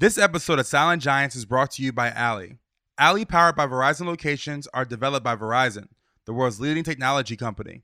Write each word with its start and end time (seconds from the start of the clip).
This 0.00 0.16
episode 0.16 0.60
of 0.60 0.66
Silent 0.68 1.02
Giants 1.02 1.34
is 1.34 1.44
brought 1.44 1.72
to 1.72 1.82
you 1.82 1.92
by 1.92 2.10
Alley. 2.10 2.58
Alley, 2.98 3.24
powered 3.24 3.56
by 3.56 3.66
Verizon 3.66 4.06
locations, 4.06 4.68
are 4.68 4.84
developed 4.84 5.24
by 5.24 5.34
Verizon, 5.34 5.88
the 6.24 6.32
world's 6.32 6.60
leading 6.60 6.84
technology 6.84 7.36
company. 7.36 7.82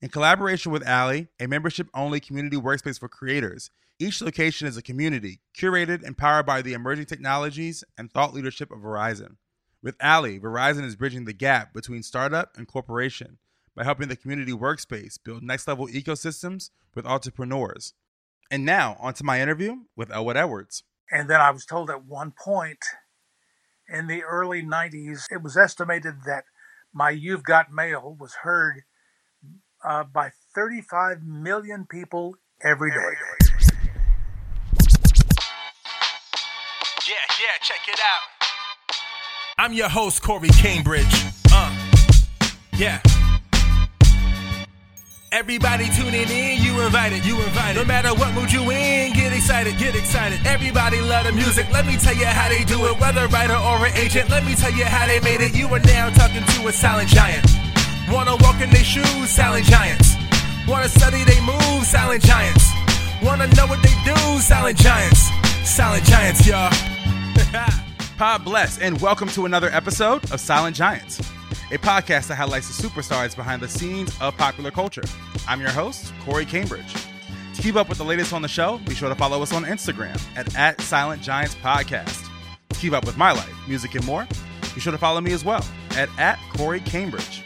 In 0.00 0.08
collaboration 0.08 0.72
with 0.72 0.84
Alley, 0.84 1.28
a 1.38 1.46
membership-only 1.46 2.18
community 2.18 2.56
workspace 2.56 2.98
for 2.98 3.08
creators, 3.08 3.70
each 4.00 4.20
location 4.20 4.66
is 4.66 4.76
a 4.76 4.82
community, 4.82 5.38
curated 5.56 6.02
and 6.02 6.18
powered 6.18 6.46
by 6.46 6.62
the 6.62 6.72
emerging 6.72 7.06
technologies 7.06 7.84
and 7.96 8.10
thought 8.10 8.34
leadership 8.34 8.72
of 8.72 8.80
Verizon. 8.80 9.36
With 9.84 9.94
Alley, 10.00 10.40
Verizon 10.40 10.82
is 10.82 10.96
bridging 10.96 11.26
the 11.26 11.32
gap 11.32 11.72
between 11.72 12.02
startup 12.02 12.56
and 12.56 12.66
corporation 12.66 13.38
by 13.76 13.84
helping 13.84 14.08
the 14.08 14.16
community 14.16 14.50
workspace 14.50 15.16
build 15.22 15.44
next 15.44 15.68
level 15.68 15.86
ecosystems 15.86 16.70
with 16.96 17.06
entrepreneurs. 17.06 17.94
And 18.50 18.64
now, 18.64 18.96
onto 18.98 19.22
my 19.22 19.40
interview 19.40 19.82
with 19.94 20.10
Elwood 20.10 20.36
Edwards. 20.36 20.82
And 21.12 21.28
then 21.28 21.42
I 21.42 21.50
was 21.50 21.66
told 21.66 21.90
at 21.90 22.06
one 22.06 22.32
point 22.32 22.78
in 23.86 24.06
the 24.06 24.22
early 24.22 24.62
90s, 24.62 25.26
it 25.30 25.42
was 25.42 25.58
estimated 25.58 26.22
that 26.24 26.44
my 26.94 27.10
You've 27.10 27.44
Got 27.44 27.70
Mail 27.70 28.16
was 28.18 28.32
heard 28.42 28.84
uh, 29.84 30.04
by 30.04 30.30
35 30.54 31.22
million 31.22 31.86
people 31.88 32.36
every 32.62 32.90
day. 32.90 32.96
Yeah, 37.06 37.14
yeah, 37.40 37.58
check 37.60 37.80
it 37.88 38.00
out. 38.00 38.98
I'm 39.58 39.74
your 39.74 39.90
host, 39.90 40.22
Corey 40.22 40.48
Cambridge. 40.48 41.26
Uh, 41.52 41.90
yeah. 42.72 43.00
Everybody 45.32 45.88
tuning 45.88 46.28
in, 46.28 46.62
you 46.62 46.78
invited, 46.82 47.24
you 47.24 47.40
invited. 47.40 47.80
No 47.80 47.86
matter 47.86 48.12
what 48.12 48.34
mood 48.34 48.52
you 48.52 48.70
in, 48.70 49.14
get 49.14 49.32
excited, 49.32 49.78
get 49.78 49.96
excited. 49.96 50.38
Everybody 50.44 51.00
love 51.00 51.24
the 51.24 51.32
music, 51.32 51.70
let 51.72 51.86
me 51.86 51.96
tell 51.96 52.14
you 52.14 52.26
how 52.26 52.50
they 52.50 52.64
do 52.64 52.84
it. 52.84 53.00
Whether 53.00 53.26
writer 53.28 53.56
or 53.56 53.86
an 53.86 53.96
agent, 53.96 54.28
let 54.28 54.44
me 54.44 54.54
tell 54.54 54.72
you 54.72 54.84
how 54.84 55.06
they 55.06 55.20
made 55.20 55.40
it. 55.40 55.56
You 55.56 55.68
are 55.68 55.80
now 55.80 56.10
talking 56.10 56.44
to 56.44 56.68
a 56.68 56.72
silent 56.72 57.08
giant. 57.08 57.46
Wanna 58.10 58.36
walk 58.44 58.60
in 58.60 58.68
their 58.68 58.84
shoes, 58.84 59.30
silent 59.30 59.64
giants. 59.64 60.16
Wanna 60.68 60.90
study 60.90 61.24
they 61.24 61.40
moves, 61.40 61.88
silent 61.88 62.22
giants. 62.22 62.68
Wanna 63.22 63.46
know 63.56 63.64
what 63.68 63.82
they 63.82 63.96
do, 64.04 64.14
silent 64.38 64.76
giants. 64.76 65.30
Silent 65.64 66.04
giants, 66.04 66.46
y'all. 66.46 66.70
Pod 68.18 68.44
bless, 68.44 68.78
and 68.78 69.00
welcome 69.00 69.28
to 69.30 69.46
another 69.46 69.70
episode 69.70 70.30
of 70.30 70.40
Silent 70.40 70.76
Giants, 70.76 71.22
a 71.72 71.78
podcast 71.78 72.26
that 72.26 72.34
highlights 72.34 72.68
the 72.68 72.86
superstars 72.86 73.34
behind 73.34 73.62
the 73.62 73.68
scenes 73.68 74.14
of 74.20 74.36
popular 74.36 74.70
culture. 74.70 75.02
I'm 75.48 75.58
your 75.58 75.70
host, 75.70 76.12
Corey 76.22 76.44
Cambridge. 76.44 76.92
To 77.54 77.62
keep 77.62 77.76
up 77.76 77.88
with 77.88 77.96
the 77.96 78.04
latest 78.04 78.34
on 78.34 78.42
the 78.42 78.48
show, 78.48 78.76
be 78.84 78.94
sure 78.94 79.08
to 79.08 79.14
follow 79.14 79.42
us 79.42 79.54
on 79.54 79.64
Instagram 79.64 80.22
at, 80.36 80.54
at 80.54 80.82
Silent 80.82 81.22
Giants 81.22 81.54
Podcast. 81.54 82.28
To 82.68 82.78
keep 82.78 82.92
up 82.92 83.06
with 83.06 83.16
my 83.16 83.32
life, 83.32 83.54
music, 83.66 83.94
and 83.94 84.04
more, 84.04 84.28
be 84.74 84.80
sure 84.82 84.92
to 84.92 84.98
follow 84.98 85.22
me 85.22 85.32
as 85.32 85.46
well 85.46 85.64
at, 85.92 86.10
at 86.18 86.38
Corey 86.54 86.80
Cambridge. 86.80 87.42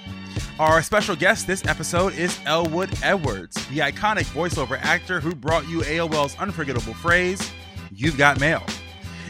Our 0.59 0.82
special 0.82 1.15
guest 1.15 1.47
this 1.47 1.65
episode 1.65 2.12
is 2.15 2.41
Elwood 2.47 2.91
Edwards, 3.04 3.54
the 3.69 3.78
iconic 3.78 4.25
voiceover 4.34 4.76
actor 4.81 5.20
who 5.20 5.36
brought 5.36 5.69
you 5.69 5.82
AOL's 5.82 6.36
unforgettable 6.38 6.94
phrase, 6.94 7.53
You've 7.92 8.19
Got 8.19 8.41
Mail. 8.41 8.65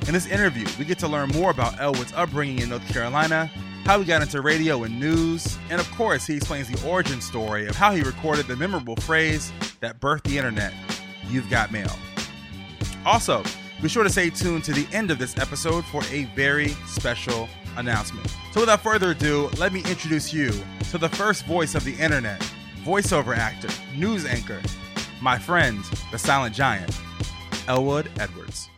In 0.06 0.14
this 0.14 0.26
interview, 0.26 0.66
we 0.78 0.86
get 0.86 0.98
to 1.00 1.08
learn 1.08 1.28
more 1.30 1.50
about 1.50 1.78
Elwood's 1.80 2.14
upbringing 2.14 2.60
in 2.60 2.70
North 2.70 2.88
Carolina, 2.88 3.50
how 3.86 4.00
he 4.00 4.04
got 4.04 4.20
into 4.20 4.41
radio 4.41 4.82
and 4.82 4.98
news, 4.98 5.56
and 5.70 5.80
of 5.80 5.88
course, 5.92 6.26
he 6.26 6.34
explains 6.34 6.69
the 6.69 6.88
origin 6.88 7.20
story 7.20 7.69
of 7.69 7.76
how 7.76 7.92
he 7.92 8.02
recorded 8.02 8.48
the 8.48 8.56
memorable 8.56 8.97
phrase 8.97 9.52
that 9.78 10.00
birthed 10.00 10.24
the 10.24 10.36
internet 10.36 10.74
You've 11.28 11.48
Got 11.48 11.70
Mail. 11.70 11.97
Also, 13.04 13.44
be 13.80 13.88
sure 13.88 14.02
to 14.02 14.10
stay 14.10 14.28
tuned 14.28 14.64
to 14.64 14.72
the 14.72 14.88
end 14.92 15.12
of 15.12 15.20
this 15.20 15.38
episode 15.38 15.84
for 15.84 16.02
a 16.10 16.24
very 16.34 16.70
special 16.88 17.48
announcement. 17.76 18.26
So, 18.52 18.58
without 18.58 18.80
further 18.80 19.12
ado, 19.12 19.50
let 19.56 19.72
me 19.72 19.84
introduce 19.84 20.34
you 20.34 20.50
to 20.91 20.98
the 20.98 21.08
first 21.10 21.47
voice 21.47 21.76
of 21.76 21.84
the 21.84 21.94
internet, 21.94 22.41
voiceover 22.82 23.36
actor, 23.36 23.68
news 23.97 24.26
anchor, 24.26 24.60
my 25.20 25.38
friend, 25.38 25.84
the 26.10 26.18
silent 26.18 26.56
giant, 26.56 26.91
Elwood 27.68 28.10
Edwards. 28.18 28.68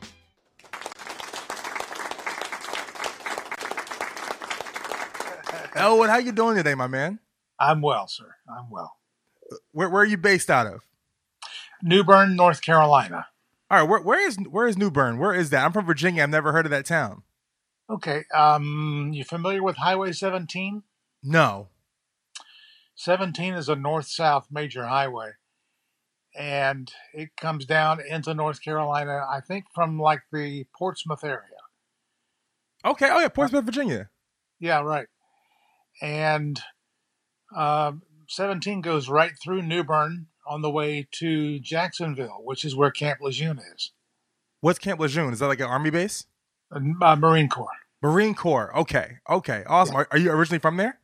Elwood, 5.79 6.11
how 6.11 6.19
you 6.19 6.33
doing 6.33 6.57
today, 6.57 6.75
my 6.75 6.89
man? 6.89 7.21
I'm 7.59 7.81
well, 7.81 8.09
sir. 8.09 8.35
I'm 8.49 8.69
well. 8.71 8.97
Where, 9.73 9.89
where 9.89 10.03
are 10.03 10.07
you 10.07 10.17
based 10.17 10.51
out 10.51 10.67
of? 10.67 10.81
New 11.83 12.03
Bern, 12.03 12.37
North 12.37 12.61
Carolina. 12.61 13.27
All 13.71 13.79
right, 13.79 13.89
where, 13.89 14.01
where 14.01 14.27
is 14.27 14.37
where 14.51 14.67
is 14.67 14.77
New 14.77 14.91
Bern? 14.91 15.19
Where 15.19 15.35
is 15.35 15.51
that? 15.51 15.65
I'm 15.65 15.73
from 15.73 15.87
Virginia. 15.87 16.23
I've 16.23 16.31
never 16.31 16.53
heard 16.53 16.67
of 16.67 16.71
that 16.71 16.87
town. 16.87 17.23
Okay. 17.91 18.25
Um, 18.35 19.11
you 19.13 19.25
familiar 19.25 19.63
with 19.63 19.77
Highway 19.77 20.13
17? 20.13 20.83
No. 21.23 21.69
17 22.97 23.55
is 23.55 23.69
a 23.69 23.77
north-south 23.77 24.49
major 24.51 24.87
highway, 24.87 25.31
and 26.37 26.93
it 27.15 27.37
comes 27.37 27.65
down 27.65 28.01
into 28.01 28.35
North 28.35 28.63
Carolina. 28.63 29.25
I 29.31 29.41
think 29.41 29.67
from 29.73 30.01
like 30.01 30.23
the 30.33 30.67
Portsmouth 30.77 31.23
area. 31.23 31.39
Okay. 32.85 33.09
Oh 33.11 33.21
yeah, 33.21 33.29
Portsmouth, 33.29 33.65
Virginia. 33.65 34.11
Yeah, 34.59 34.81
right. 34.81 35.07
And 36.01 36.61
um, 37.55 38.03
17 38.29 38.81
goes 38.81 39.09
right 39.09 39.33
through 39.43 39.63
New 39.63 39.85
Bern 39.85 40.27
on 40.47 40.63
the 40.63 40.71
way 40.71 41.07
to 41.13 41.59
Jacksonville, 41.59 42.41
which 42.45 42.65
is 42.65 42.75
where 42.75 42.91
Camp 42.91 43.21
Lejeune 43.21 43.61
is. 43.75 43.93
What's 44.61 44.79
Camp 44.79 45.01
Lejeune? 45.01 45.33
Is 45.33 45.39
that 45.39 45.47
like 45.47 45.61
an 45.61 45.67
army 45.67 45.91
base? 45.91 46.27
Uh, 46.73 47.17
Marine 47.17 47.49
Corps. 47.49 47.69
Marine 48.03 48.35
Corps. 48.35 48.77
Okay. 48.77 49.19
Okay. 49.29 49.65
Awesome. 49.67 49.95
Yeah. 49.95 50.01
Are, 50.01 50.09
are 50.13 50.19
you 50.19 50.31
originally 50.31 50.59
from 50.59 50.77
there? 50.77 50.99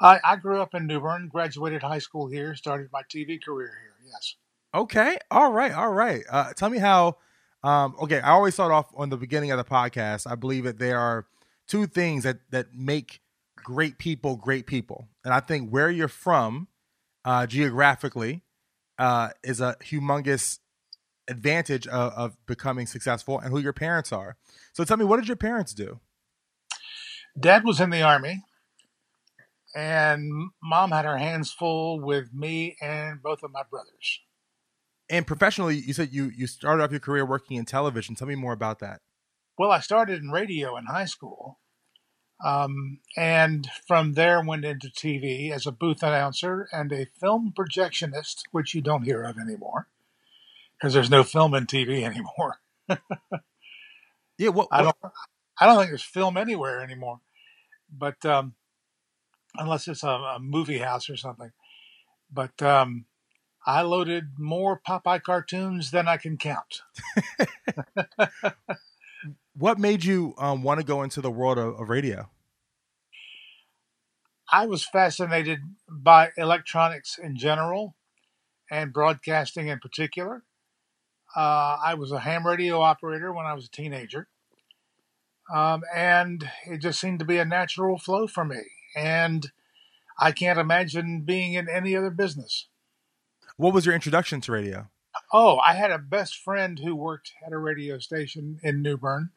I, 0.00 0.20
I 0.22 0.36
grew 0.36 0.60
up 0.60 0.74
in 0.74 0.86
New 0.86 1.00
Bern, 1.00 1.28
graduated 1.28 1.82
high 1.82 1.98
school 1.98 2.28
here, 2.28 2.54
started 2.54 2.88
my 2.92 3.02
TV 3.02 3.42
career 3.42 3.72
here. 3.82 4.10
Yes. 4.12 4.36
Okay. 4.74 5.18
All 5.30 5.52
right. 5.52 5.72
All 5.72 5.92
right. 5.92 6.22
Uh, 6.30 6.52
tell 6.52 6.68
me 6.70 6.78
how. 6.78 7.16
Um, 7.62 7.96
okay. 8.02 8.20
I 8.20 8.30
always 8.30 8.54
start 8.54 8.72
off 8.72 8.86
on 8.94 9.08
the 9.08 9.16
beginning 9.16 9.50
of 9.50 9.58
the 9.58 9.64
podcast. 9.64 10.30
I 10.30 10.34
believe 10.34 10.64
that 10.64 10.78
there 10.78 10.98
are 10.98 11.26
two 11.66 11.86
things 11.86 12.24
that 12.24 12.38
that 12.50 12.74
make 12.74 13.20
great 13.66 13.98
people 13.98 14.36
great 14.36 14.64
people, 14.64 15.08
and 15.24 15.34
I 15.34 15.40
think 15.40 15.70
where 15.70 15.90
you're 15.90 16.06
from, 16.06 16.68
uh, 17.24 17.46
geographically, 17.48 18.44
uh, 18.96 19.30
is 19.42 19.60
a 19.60 19.76
humongous 19.82 20.60
advantage 21.26 21.88
of, 21.88 22.12
of 22.12 22.46
becoming 22.46 22.86
successful, 22.86 23.40
and 23.40 23.50
who 23.50 23.58
your 23.58 23.72
parents 23.72 24.12
are. 24.12 24.36
So 24.72 24.84
tell 24.84 24.96
me, 24.96 25.04
what 25.04 25.16
did 25.16 25.26
your 25.26 25.36
parents 25.36 25.74
do? 25.74 25.98
Dad 27.38 27.64
was 27.64 27.80
in 27.80 27.90
the 27.90 28.02
Army, 28.02 28.44
and 29.74 30.30
mom 30.62 30.92
had 30.92 31.04
her 31.04 31.18
hands 31.18 31.50
full 31.52 32.00
with 32.00 32.32
me 32.32 32.76
and 32.80 33.20
both 33.20 33.42
of 33.42 33.50
my 33.50 33.62
brothers. 33.68 34.20
And 35.10 35.26
professionally, 35.26 35.76
you 35.76 35.92
said 35.92 36.12
you 36.12 36.30
you 36.36 36.46
started 36.46 36.84
off 36.84 36.92
your 36.92 37.00
career 37.00 37.26
working 37.26 37.56
in 37.56 37.64
television. 37.64 38.14
Tell 38.14 38.28
me 38.28 38.36
more 38.36 38.52
about 38.52 38.78
that. 38.78 39.00
Well, 39.58 39.72
I 39.72 39.80
started 39.80 40.22
in 40.22 40.30
radio 40.30 40.76
in 40.76 40.84
high 40.86 41.06
school, 41.06 41.58
um, 42.44 43.00
and 43.16 43.68
from 43.86 44.12
there 44.12 44.42
went 44.42 44.64
into 44.64 44.88
TV 44.88 45.50
as 45.50 45.66
a 45.66 45.72
booth 45.72 46.02
announcer 46.02 46.68
and 46.72 46.92
a 46.92 47.06
film 47.18 47.52
projectionist, 47.56 48.42
which 48.52 48.74
you 48.74 48.80
don't 48.80 49.04
hear 49.04 49.22
of 49.24 49.38
anymore 49.38 49.88
because 50.76 50.92
there's 50.94 51.10
no 51.10 51.22
film 51.24 51.54
in 51.54 51.66
TV 51.66 52.02
anymore. 52.04 52.60
Yeah. 54.38 54.50
What? 54.50 54.68
I 54.70 54.82
don't. 54.82 54.96
I 55.58 55.66
don't 55.66 55.78
think 55.78 55.90
there's 55.90 56.02
film 56.02 56.36
anywhere 56.36 56.82
anymore, 56.82 57.20
but 57.90 58.24
um, 58.26 58.54
unless 59.54 59.88
it's 59.88 60.02
a, 60.02 60.08
a 60.08 60.38
movie 60.38 60.78
house 60.78 61.08
or 61.08 61.16
something. 61.16 61.52
But 62.30 62.60
um, 62.60 63.06
I 63.66 63.82
loaded 63.82 64.38
more 64.38 64.80
Popeye 64.86 65.22
cartoons 65.22 65.90
than 65.90 66.08
I 66.08 66.18
can 66.18 66.36
count. 66.36 66.82
what 69.58 69.78
made 69.78 70.04
you 70.04 70.34
um, 70.38 70.62
want 70.62 70.80
to 70.80 70.86
go 70.86 71.02
into 71.02 71.20
the 71.20 71.30
world 71.30 71.58
of, 71.58 71.80
of 71.80 71.88
radio? 71.88 72.28
I 74.50 74.66
was 74.66 74.84
fascinated 74.84 75.60
by 75.88 76.30
electronics 76.36 77.18
in 77.18 77.36
general 77.36 77.96
and 78.70 78.92
broadcasting 78.92 79.68
in 79.68 79.80
particular. 79.80 80.44
Uh, 81.34 81.78
I 81.84 81.94
was 81.94 82.12
a 82.12 82.20
ham 82.20 82.46
radio 82.46 82.80
operator 82.80 83.32
when 83.32 83.46
I 83.46 83.54
was 83.54 83.66
a 83.66 83.70
teenager. 83.70 84.28
Um, 85.52 85.82
and 85.94 86.48
it 86.66 86.78
just 86.78 87.00
seemed 87.00 87.18
to 87.20 87.24
be 87.24 87.38
a 87.38 87.44
natural 87.44 87.98
flow 87.98 88.26
for 88.26 88.44
me. 88.44 88.62
And 88.96 89.50
I 90.18 90.32
can't 90.32 90.58
imagine 90.58 91.22
being 91.22 91.54
in 91.54 91.68
any 91.68 91.96
other 91.96 92.10
business. 92.10 92.66
What 93.56 93.74
was 93.74 93.86
your 93.86 93.94
introduction 93.94 94.40
to 94.42 94.52
radio? 94.52 94.88
Oh, 95.32 95.58
I 95.58 95.74
had 95.74 95.90
a 95.90 95.98
best 95.98 96.36
friend 96.36 96.78
who 96.78 96.94
worked 96.94 97.32
at 97.44 97.52
a 97.52 97.58
radio 97.58 97.98
station 97.98 98.58
in 98.62 98.82
New 98.82 98.96
Bern, 98.96 99.30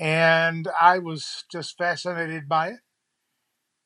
and 0.00 0.66
I 0.80 0.98
was 0.98 1.44
just 1.52 1.76
fascinated 1.76 2.48
by 2.48 2.68
it. 2.68 2.80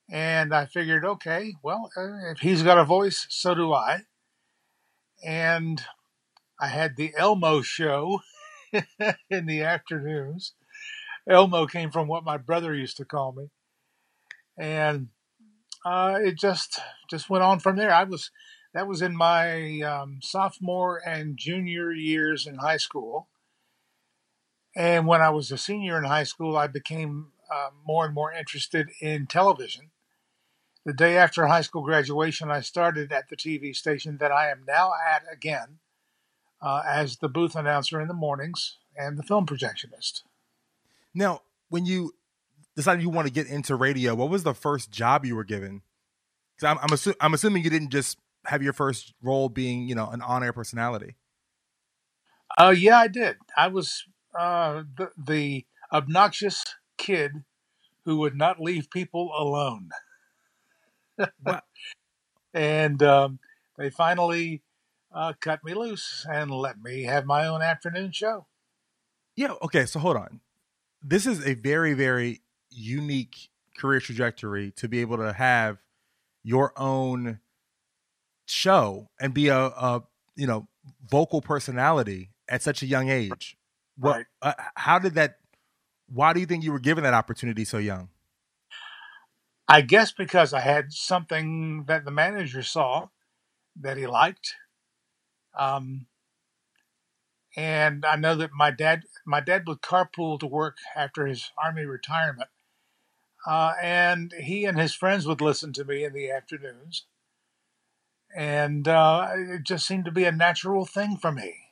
And 0.08 0.55
I 0.55 0.66
figured, 0.66 1.05
okay, 1.05 1.55
well, 1.62 1.90
uh, 1.96 2.31
if 2.31 2.38
he's 2.38 2.62
got 2.62 2.78
a 2.78 2.84
voice, 2.84 3.26
so 3.31 3.55
do 3.55 3.72
I. 3.72 4.02
And 5.25 5.82
I 6.61 6.69
had 6.69 6.96
the 6.96 7.12
Elmo 7.16 7.62
show 7.62 8.20
in 9.31 9.46
the 9.46 9.62
afternoons. 9.62 10.52
Elmo 11.28 11.66
came 11.66 11.90
from 11.90 12.06
what 12.06 12.22
my 12.22 12.37
brother 12.37 12.75
used 12.75 12.99
to 12.99 13.05
call 13.05 13.32
me, 13.32 13.49
and 14.58 15.08
uh, 15.87 16.19
it 16.22 16.38
just 16.38 16.78
just 17.08 17.31
went 17.31 17.43
on 17.43 17.61
from 17.61 17.76
there. 17.76 17.93
I 17.94 18.05
was 18.05 18.31
that 18.75 18.87
was 18.87 19.00
in 19.00 19.16
my 19.16 19.81
um, 19.81 20.19
sophomore 20.22 21.00
and 21.06 21.38
junior 21.38 21.93
years 21.93 22.46
in 22.46 22.56
high 22.56 22.76
school, 22.76 23.28
and 24.75 25.06
when 25.06 25.21
I 25.21 25.31
was 25.31 25.53
a 25.53 25.59
senior 25.59 25.99
in 25.99 26.05
high 26.05 26.25
school, 26.25 26.56
I 26.56 26.67
became 26.67 27.29
uh, 27.50 27.71
more 27.87 28.05
and 28.05 28.15
more 28.15 28.32
interested 28.32 28.91
in 29.00 29.26
television. 29.26 29.91
The 30.85 30.93
day 30.93 31.17
after 31.17 31.47
high 31.47 31.62
school 31.62 31.82
graduation, 31.82 32.50
I 32.50 32.61
started 32.61 33.12
at 33.12 33.29
the 33.29 33.37
TV 33.37 33.75
station 33.75 34.19
that 34.19 34.32
I 34.32 34.50
am 34.50 34.65
now 34.67 34.93
at 35.09 35.23
again 35.32 35.79
uh, 36.61 36.82
as 36.87 37.19
the 37.19 37.29
booth 37.29 37.55
announcer 37.55 38.00
in 38.00 38.09
the 38.09 38.15
mornings 38.15 38.79
and 38.97 39.19
the 39.19 39.23
film 39.23 39.47
projectionist. 39.47 40.23
Now, 41.15 41.43
when 41.69 41.87
you 41.87 42.12
decided 42.76 43.03
you 43.03 43.11
want 43.11 43.29
to 43.29 43.32
get 43.32 43.47
into 43.47 43.76
radio, 43.76 44.15
what 44.15 44.31
was 44.31 44.43
the 44.43 44.55
first 44.55 44.91
job 44.91 45.25
you 45.25 45.37
were 45.37 45.44
given? 45.44 45.82
Because 46.56 46.71
I'm 46.71 46.79
I'm, 46.82 46.97
assu- 46.97 47.17
I'm 47.21 47.35
assuming 47.35 47.65
you 47.65 47.71
didn't 47.71 47.91
just 47.91 48.19
have 48.47 48.62
your 48.62 48.73
first 48.73 49.15
role 49.23 49.49
being 49.49 49.88
you 49.88 49.94
know 49.94 50.09
an 50.09 50.21
on 50.21 50.43
air 50.43 50.53
personality. 50.53 51.17
Oh 52.59 52.69
uh, 52.69 52.71
yeah, 52.71 52.99
I 52.99 53.09
did. 53.09 53.37
I 53.56 53.69
was 53.69 54.05
uh, 54.39 54.83
the, 54.97 55.11
the 55.17 55.67
obnoxious 55.93 56.65
kid 56.97 57.45
who 58.05 58.19
would 58.19 58.37
not 58.37 58.61
leave 58.61 58.91
people 58.91 59.33
alone. 59.37 59.91
and 62.55 63.03
um, 63.03 63.39
they 63.79 63.91
finally 63.91 64.63
uh, 65.15 65.33
cut 65.41 65.65
me 65.65 65.75
loose 65.75 66.27
and 66.31 66.51
let 66.51 66.81
me 66.83 67.05
have 67.05 67.25
my 67.25 67.47
own 67.47 67.63
afternoon 67.63 68.13
show. 68.13 68.47
Yeah. 69.37 69.55
Okay. 69.63 69.87
So 69.87 70.01
hold 70.01 70.17
on 70.17 70.41
this 71.05 71.27
is 71.27 71.47
a 71.47 71.55
very 71.55 71.93
very 71.93 72.41
unique 72.71 73.51
career 73.77 74.01
trajectory 74.01 74.71
to 74.73 74.89
be 74.89 75.01
able 75.01 75.19
to 75.19 75.33
have 75.33 75.79
your 76.43 76.73
own 76.77 77.41
show 78.47 79.09
and 79.21 79.35
be 79.35 79.49
a, 79.49 79.59
a 79.59 80.03
you 80.35 80.47
know 80.47 80.67
vocal 81.09 81.41
personality 81.41 82.31
at 82.49 82.63
such 82.63 82.83
a 82.83 82.87
young 82.87 83.11
age 83.11 83.57
what 83.99 84.19
right. 84.19 84.26
uh, 84.43 84.55
how 84.76 84.99
did 84.99 85.14
that 85.14 85.38
why 86.08 86.32
do 86.32 86.41
you 86.41 86.46
think 86.46 86.64
you 86.64 86.73
were 86.73 86.81
given 86.81 87.05
that 87.05 87.14
opportunity 87.14 87.64
so 87.64 87.79
young 87.79 88.08
i 89.69 89.81
guess 89.82 90.12
because 90.12 90.52
i 90.55 90.61
had 90.61 90.93
something 90.93 91.85
that 91.87 92.05
the 92.05 92.11
manager 92.12 92.62
saw 92.62 93.08
that 93.76 93.96
he 93.96 94.06
liked 94.06 94.55
um, 95.58 96.06
and 97.56 98.05
I 98.05 98.17
know 98.17 98.35
that 98.37 98.52
my 98.52 98.70
dad 98.70 99.05
my 99.26 99.41
dad 99.41 99.64
would 99.67 99.82
carpool 99.82 100.38
to 100.40 100.47
work 100.47 100.79
after 100.97 101.26
his 101.26 101.52
army 101.62 101.85
retirement, 101.85 102.50
uh, 103.47 103.75
and 103.82 104.32
he 104.40 104.64
and 104.64 104.79
his 104.79 104.94
friends 104.94 105.26
would 105.26 105.40
listen 105.40 105.73
to 105.75 105.85
me 105.85 106.05
in 106.05 106.12
the 106.14 106.31
afternoons, 106.31 107.06
and 108.37 108.88
uh, 108.88 109.29
it 109.35 109.64
just 109.64 109.87
seemed 109.87 110.06
to 110.06 110.12
be 110.12 110.25
a 110.25 110.32
natural 110.32 110.87
thing 110.87 111.17
for 111.17 111.32
me. 111.32 111.63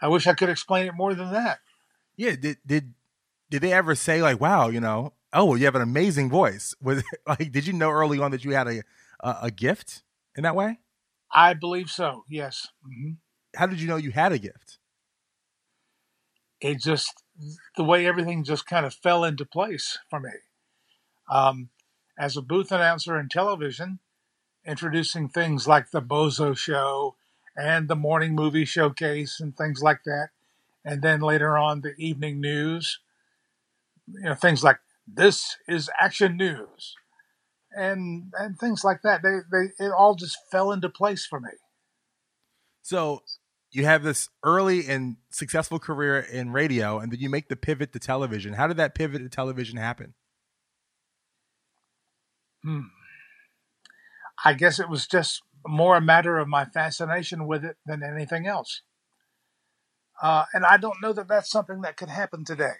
I 0.00 0.08
wish 0.08 0.26
I 0.26 0.34
could 0.34 0.48
explain 0.48 0.86
it 0.86 0.94
more 0.94 1.14
than 1.14 1.32
that. 1.32 1.58
Yeah 2.16 2.36
did 2.36 2.58
did 2.66 2.94
did 3.50 3.62
they 3.62 3.72
ever 3.72 3.94
say 3.94 4.20
like, 4.20 4.40
"Wow, 4.40 4.68
you 4.68 4.80
know, 4.80 5.14
oh, 5.32 5.54
you 5.54 5.64
have 5.64 5.74
an 5.74 5.82
amazing 5.82 6.28
voice"? 6.28 6.74
Was 6.82 7.02
like, 7.26 7.50
did 7.52 7.66
you 7.66 7.72
know 7.72 7.90
early 7.90 8.18
on 8.18 8.30
that 8.32 8.44
you 8.44 8.52
had 8.52 8.68
a 8.68 8.82
a, 9.20 9.36
a 9.42 9.50
gift 9.50 10.02
in 10.36 10.42
that 10.42 10.56
way? 10.56 10.78
I 11.32 11.54
believe 11.54 11.90
so. 11.90 12.24
Yes. 12.28 12.68
Mm-hmm 12.86 13.12
how 13.56 13.66
did 13.66 13.80
you 13.80 13.88
know 13.88 13.96
you 13.96 14.10
had 14.10 14.32
a 14.32 14.38
gift? 14.38 14.78
It 16.60 16.80
just 16.80 17.22
the 17.76 17.84
way 17.84 18.06
everything 18.06 18.44
just 18.44 18.66
kind 18.66 18.84
of 18.84 18.94
fell 18.94 19.24
into 19.24 19.44
place 19.44 19.98
for 20.10 20.20
me. 20.20 20.30
Um, 21.30 21.70
as 22.18 22.36
a 22.36 22.42
booth 22.42 22.72
announcer 22.72 23.18
in 23.18 23.28
television, 23.28 24.00
introducing 24.64 25.28
things 25.28 25.68
like 25.68 25.90
the 25.90 26.02
Bozo 26.02 26.56
Show 26.56 27.16
and 27.58 27.88
the 27.88 27.96
morning 27.96 28.34
movie 28.34 28.64
showcase 28.64 29.40
and 29.40 29.56
things 29.56 29.82
like 29.82 30.04
that, 30.04 30.28
and 30.84 31.02
then 31.02 31.20
later 31.20 31.58
on 31.58 31.80
the 31.80 31.92
evening 31.98 32.40
news, 32.40 33.00
you 34.06 34.22
know, 34.22 34.34
things 34.34 34.62
like 34.62 34.78
this 35.12 35.56
is 35.66 35.90
action 36.00 36.36
news, 36.36 36.94
and 37.72 38.32
and 38.38 38.58
things 38.58 38.84
like 38.84 39.02
that. 39.02 39.22
They 39.22 39.40
they 39.50 39.84
it 39.84 39.92
all 39.92 40.14
just 40.14 40.38
fell 40.52 40.70
into 40.70 40.88
place 40.88 41.26
for 41.26 41.40
me. 41.40 41.50
So 42.82 43.22
you 43.72 43.84
have 43.84 44.04
this 44.04 44.28
early 44.44 44.86
and 44.86 45.16
successful 45.30 45.80
career 45.80 46.20
in 46.20 46.52
radio, 46.52 47.00
and 47.00 47.12
then 47.12 47.18
you 47.18 47.28
make 47.28 47.48
the 47.48 47.56
pivot 47.56 47.92
to 47.92 47.98
television. 47.98 48.54
How 48.54 48.68
did 48.68 48.76
that 48.76 48.94
pivot 48.94 49.20
to 49.20 49.28
television 49.28 49.78
happen? 49.78 50.14
Hmm. 52.62 52.82
I 54.44 54.54
guess 54.54 54.78
it 54.78 54.88
was 54.88 55.06
just 55.08 55.42
more 55.66 55.96
a 55.96 56.00
matter 56.00 56.38
of 56.38 56.48
my 56.48 56.64
fascination 56.64 57.46
with 57.46 57.64
it 57.64 57.76
than 57.86 58.02
anything 58.02 58.46
else. 58.46 58.82
Uh, 60.20 60.44
and 60.52 60.64
I 60.64 60.76
don't 60.76 61.00
know 61.02 61.12
that 61.12 61.28
that's 61.28 61.50
something 61.50 61.80
that 61.82 61.96
could 61.96 62.08
happen 62.08 62.44
today. 62.44 62.76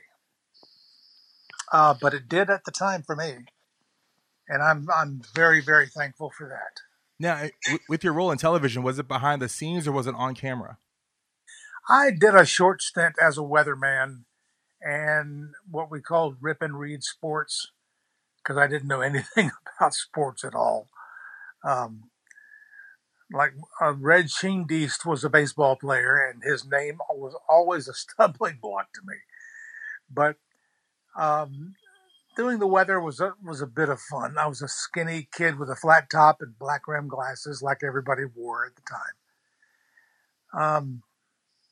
Uh, 1.70 1.94
but 2.00 2.14
it 2.14 2.28
did 2.28 2.50
at 2.50 2.64
the 2.64 2.70
time 2.70 3.02
for 3.02 3.14
me. 3.14 3.46
And 4.48 4.62
I'm, 4.62 4.88
I'm 4.94 5.20
very, 5.34 5.60
very 5.60 5.86
thankful 5.86 6.32
for 6.36 6.48
that. 6.48 6.80
Now, 7.20 7.48
with 7.88 8.02
your 8.02 8.12
role 8.12 8.30
in 8.30 8.38
television, 8.38 8.82
was 8.82 8.98
it 8.98 9.08
behind 9.08 9.42
the 9.42 9.48
scenes 9.48 9.86
or 9.86 9.92
was 9.92 10.06
it 10.06 10.14
on 10.14 10.34
camera? 10.34 10.78
I 11.88 12.10
did 12.10 12.34
a 12.34 12.46
short 12.46 12.80
stint 12.82 13.14
as 13.20 13.38
a 13.38 13.42
weatherman 13.42 14.24
and 14.80 15.54
what 15.68 15.90
we 15.90 16.00
called 16.00 16.36
rip 16.40 16.62
and 16.62 16.78
read 16.78 17.02
sports 17.02 17.72
because 18.36 18.56
I 18.56 18.66
didn't 18.66 18.88
know 18.88 19.00
anything 19.02 19.50
about 19.78 19.94
sports 19.94 20.44
at 20.44 20.54
all. 20.54 20.88
Um, 21.64 22.10
like 23.32 23.52
uh, 23.80 23.94
Red 23.94 24.26
Schoendienst 24.26 25.04
was 25.04 25.24
a 25.24 25.30
baseball 25.30 25.76
player, 25.76 26.16
and 26.16 26.42
his 26.42 26.64
name 26.64 26.98
was 27.10 27.34
always 27.48 27.88
a 27.88 27.94
stumbling 27.94 28.58
block 28.60 28.92
to 28.94 29.00
me. 29.04 29.16
But 30.10 30.36
um, 31.16 31.74
doing 32.36 32.58
the 32.58 32.66
weather 32.66 33.00
was 33.00 33.20
a, 33.20 33.34
was 33.44 33.60
a 33.60 33.66
bit 33.66 33.88
of 33.88 34.00
fun. 34.00 34.36
I 34.38 34.46
was 34.46 34.62
a 34.62 34.68
skinny 34.68 35.28
kid 35.32 35.58
with 35.58 35.68
a 35.68 35.76
flat 35.76 36.08
top 36.10 36.40
and 36.40 36.58
black 36.58 36.88
rim 36.88 37.08
glasses, 37.08 37.62
like 37.62 37.82
everybody 37.82 38.22
wore 38.24 38.64
at 38.64 38.76
the 38.76 38.82
time. 38.88 39.14
Um, 40.60 41.02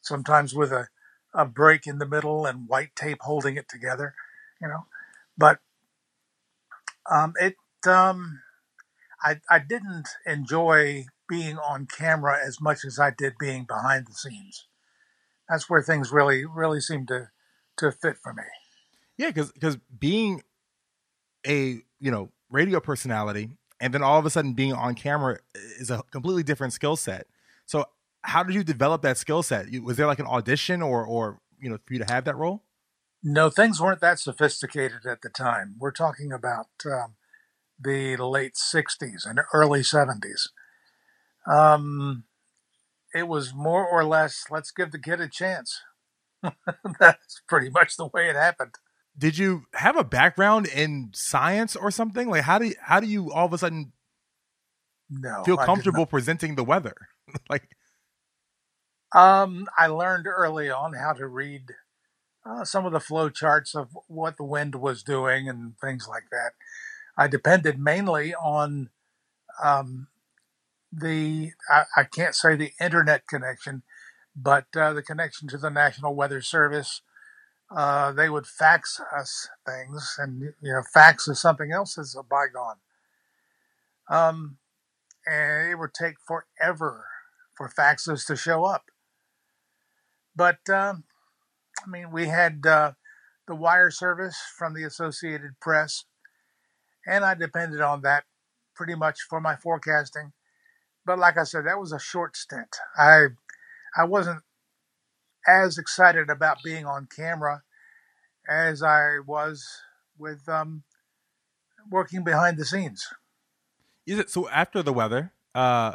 sometimes 0.03 0.55
with 0.55 0.73
a, 0.73 0.89
a 1.33 1.47
break 1.47 1.87
in 1.87 1.99
the 1.99 2.07
middle 2.07 2.45
and 2.47 2.69
white 2.69 2.95
tape 2.95 3.19
holding 3.23 3.57
it 3.57 3.69
together, 3.69 4.15
you 4.61 4.69
know. 4.69 4.87
But 5.39 5.61
um, 7.11 7.33
it 7.41 7.57
um, 7.87 8.41
I 9.23 9.41
I 9.49 9.59
didn't 9.59 10.09
enjoy 10.27 11.07
being 11.29 11.59
on 11.59 11.87
camera 11.87 12.39
as 12.45 12.61
much 12.61 12.85
as 12.85 12.99
I 12.99 13.11
did 13.11 13.35
being 13.39 13.65
behind 13.65 14.07
the 14.07 14.15
scenes. 14.15 14.67
That's 15.49 15.71
where 15.71 15.83
things 15.83 16.11
really 16.11 16.45
really 16.45 16.81
seemed 16.81 17.09
to 17.09 17.31
to 17.79 17.93
fit 17.93 18.17
for 18.23 18.33
me. 18.33 18.43
Yeah, 19.17 19.29
because 19.29 19.53
because 19.53 19.77
being 19.99 20.43
a 21.47 21.81
you 22.01 22.11
know 22.11 22.31
radio 22.51 22.81
personality 22.81 23.51
and 23.81 23.93
then 23.93 24.03
all 24.03 24.19
of 24.19 24.27
a 24.27 24.31
sudden 24.31 24.53
being 24.55 24.73
on 24.73 24.95
camera 24.95 25.39
is 25.79 25.91
a 25.91 26.03
completely 26.11 26.43
different 26.43 26.73
skill 26.73 26.97
set. 26.97 27.27
So 27.67 27.87
how 28.23 28.43
did 28.43 28.55
you 28.55 28.65
develop 28.65 29.03
that 29.03 29.19
skill 29.19 29.43
set? 29.43 29.67
Was 29.83 29.97
there 29.97 30.07
like 30.07 30.19
an 30.19 30.27
audition 30.27 30.83
or 30.83 31.05
or 31.05 31.41
you 31.61 31.71
know 31.71 31.79
for 31.85 31.93
you 31.93 31.99
to 32.01 32.13
have 32.13 32.25
that 32.25 32.37
role? 32.37 32.63
No, 33.23 33.51
things 33.51 33.81
weren't 33.81 34.01
that 34.01 34.19
sophisticated 34.19 35.07
at 35.07 35.23
the 35.23 35.29
time. 35.29 35.77
We're 35.79 35.91
talking 35.91 36.33
about 36.33 36.69
um, 36.85 37.15
the 37.79 38.17
late 38.17 38.55
'60s 38.55 39.29
and 39.29 39.41
early 39.53 39.81
'70s. 39.81 40.49
Um, 41.47 42.25
it 43.15 43.29
was 43.29 43.55
more 43.55 43.87
or 43.87 44.05
less, 44.05 44.45
let's 44.51 44.71
give 44.71 44.93
the 44.93 44.99
kid 44.99 45.21
a 45.21 45.29
chance. 45.29 45.83
That's 47.01 47.43
pretty 47.49 47.71
much 47.71 47.97
the 47.97 48.09
way 48.13 48.29
it 48.29 48.37
happened 48.37 48.75
did 49.19 49.39
you 49.39 49.65
have 49.75 49.97
a 49.97 50.05
background 50.05 50.67
in 50.67 51.11
science 51.15 51.75
or 51.75 51.91
something? 51.91 52.29
Like 52.29 52.43
how 52.43 52.59
do 52.59 52.67
you, 52.67 52.75
how 52.81 53.01
do 53.01 53.07
you 53.07 53.33
all 53.33 53.47
of 53.47 53.53
a 53.53 53.59
sudden 53.59 53.93
no 55.11 55.43
feel 55.45 55.57
comfortable 55.57 56.07
presenting 56.07 56.55
the 56.55 56.65
weather? 56.65 56.95
like 57.51 57.69
Um, 59.15 59.67
I 59.79 59.87
learned 59.87 60.27
early 60.27 60.71
on 60.71 60.95
how 60.95 61.13
to 61.13 61.27
read 61.27 61.73
uh, 62.45 62.65
some 62.65 62.85
of 62.85 62.93
the 62.93 63.01
flow 63.01 63.29
charts 63.29 63.75
of 63.75 63.97
what 64.07 64.37
the 64.37 64.45
wind 64.45 64.75
was 64.75 65.03
doing 65.03 65.49
and 65.49 65.79
things 65.79 66.07
like 66.09 66.25
that. 66.31 66.53
I 67.17 67.29
depended 67.29 67.79
mainly 67.79 68.35
on 68.35 68.91
um, 69.63 70.09
the, 70.93 71.53
I, 71.69 71.85
I, 71.97 72.05
can't 72.05 72.35
say 72.35 72.57
the 72.57 72.73
internet 72.81 73.27
connection, 73.27 73.83
but 74.35 74.67
uh, 74.77 74.93
the 74.93 75.03
connection 75.03 75.49
to 75.49 75.59
the 75.59 75.71
National 75.71 76.15
Weather 76.15 76.41
Service. 76.41 77.03
Uh, 77.75 78.13
they 78.13 78.29
would 78.29 78.47
fax 78.47 79.01
us 79.17 79.49
things, 79.67 80.15
and 80.19 80.41
you 80.41 80.73
know, 80.73 80.83
fax 80.95 81.27
is 81.27 81.41
something 81.41 81.73
else 81.73 81.99
is 81.99 82.17
a 82.17 82.23
bygone. 82.23 82.77
Um, 84.09 84.59
and 85.27 85.69
it 85.69 85.75
would 85.75 85.93
take 85.93 86.15
forever 86.25 87.07
for 87.57 87.69
faxes 87.69 88.25
to 88.27 88.37
show 88.37 88.65
up. 88.65 88.85
But 90.37 90.69
um, 90.69 91.05
I 91.85 91.91
mean, 91.91 92.11
we 92.13 92.27
had 92.27 92.65
uh, 92.67 92.93
the 93.49 93.55
wire 93.55 93.91
service 93.91 94.39
from 94.57 94.75
the 94.75 94.85
Associated 94.85 95.59
Press, 95.61 96.05
and 97.07 97.25
I 97.25 97.35
depended 97.35 97.81
on 97.81 98.03
that 98.03 98.25
pretty 98.75 98.95
much 98.95 99.21
for 99.29 99.41
my 99.41 99.57
forecasting. 99.57 100.33
But 101.07 101.21
like 101.21 101.39
I 101.39 101.45
said, 101.45 101.65
that 101.67 101.79
was 101.79 101.93
a 101.93 102.01
short 102.01 102.37
stint. 102.37 102.77
I 102.99 103.27
I 103.97 104.05
wasn't 104.05 104.43
as 105.47 105.79
excited 105.79 106.29
about 106.29 106.59
being 106.65 106.85
on 106.85 107.07
camera 107.15 107.63
as 108.49 108.83
I 108.83 109.21
was 109.25 109.67
with 110.19 110.49
um, 110.49 110.83
working 111.91 112.25
behind 112.25 112.59
the 112.59 112.65
scenes. 112.65 113.07
Is 114.05 114.19
it 114.19 114.31
so? 114.31 114.49
After 114.51 114.83
the 114.83 114.93
weather, 114.93 115.33
uh, 115.55 115.93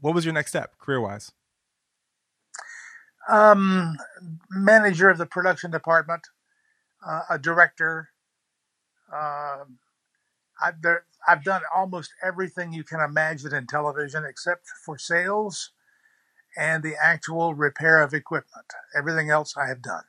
what 0.00 0.14
was 0.14 0.26
your 0.26 0.34
next 0.34 0.50
step 0.50 0.78
career 0.78 1.00
wise? 1.00 1.32
Um, 3.28 3.96
manager 4.50 5.08
of 5.08 5.16
the 5.16 5.26
production 5.26 5.70
department, 5.70 6.28
uh, 7.06 7.22
a 7.30 7.38
director. 7.38 8.10
Uh, 9.10 9.64
I've, 10.62 10.82
there, 10.82 11.04
I've 11.26 11.44
done 11.44 11.62
almost 11.74 12.12
everything 12.22 12.72
you 12.72 12.84
can 12.84 13.00
imagine 13.00 13.54
in 13.54 13.66
television 13.66 14.24
except 14.24 14.66
for 14.84 14.98
sales 14.98 15.70
and 16.56 16.82
the 16.82 16.94
actual 17.02 17.54
repair 17.54 18.02
of 18.02 18.14
equipment. 18.14 18.66
Everything 18.96 19.30
else 19.30 19.56
I 19.56 19.66
have 19.68 19.82
done. 19.82 20.04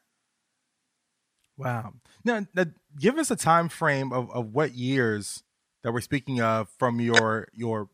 Wow. 1.57 1.93
Now, 2.23 2.45
now 2.53 2.65
give 2.99 3.17
us 3.17 3.31
a 3.31 3.35
time 3.35 3.69
frame 3.69 4.11
of, 4.11 4.29
of 4.31 4.53
what 4.53 4.73
years 4.73 5.43
that 5.83 5.93
we're 5.93 6.01
speaking 6.01 6.41
of 6.41 6.69
from 6.77 6.99
your 6.99 7.47
your 7.53 7.89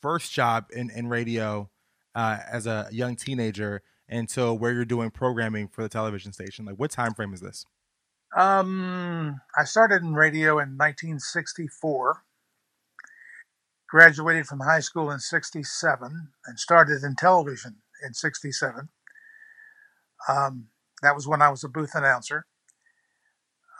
first 0.00 0.32
job 0.32 0.66
in, 0.74 0.90
in 0.90 1.08
radio 1.08 1.70
uh, 2.14 2.38
as 2.50 2.66
a 2.66 2.88
young 2.90 3.16
teenager 3.16 3.82
until 4.08 4.58
where 4.58 4.72
you're 4.72 4.84
doing 4.84 5.10
programming 5.10 5.68
for 5.68 5.82
the 5.82 5.88
television 5.88 6.32
station? 6.32 6.64
Like, 6.64 6.76
what 6.76 6.90
time 6.90 7.14
frame 7.14 7.32
is 7.32 7.40
this? 7.40 7.64
Um, 8.36 9.40
I 9.56 9.64
started 9.64 10.02
in 10.02 10.14
radio 10.14 10.58
in 10.58 10.76
1964. 10.76 12.22
Graduated 13.88 14.46
from 14.46 14.60
high 14.60 14.80
school 14.80 15.10
in 15.10 15.20
67 15.20 16.28
and 16.46 16.58
started 16.58 17.04
in 17.04 17.14
television 17.14 17.76
in 18.04 18.12
67. 18.12 18.88
Um, 20.28 20.66
that 21.02 21.14
was 21.14 21.28
when 21.28 21.40
I 21.40 21.48
was 21.48 21.62
a 21.62 21.68
booth 21.68 21.94
announcer. 21.94 22.46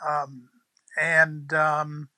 Um, 0.07 0.51
and 1.01 1.53
um, 1.53 2.11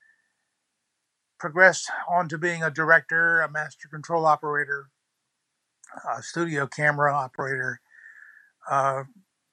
progressed 1.38 1.90
on 2.06 2.28
to 2.28 2.36
being 2.36 2.62
a 2.62 2.70
director, 2.70 3.40
a 3.40 3.50
master 3.50 3.88
control 3.88 4.26
operator, 4.26 4.90
a 6.14 6.22
studio 6.22 6.66
camera 6.66 7.14
operator, 7.14 7.80
uh, 8.70 9.04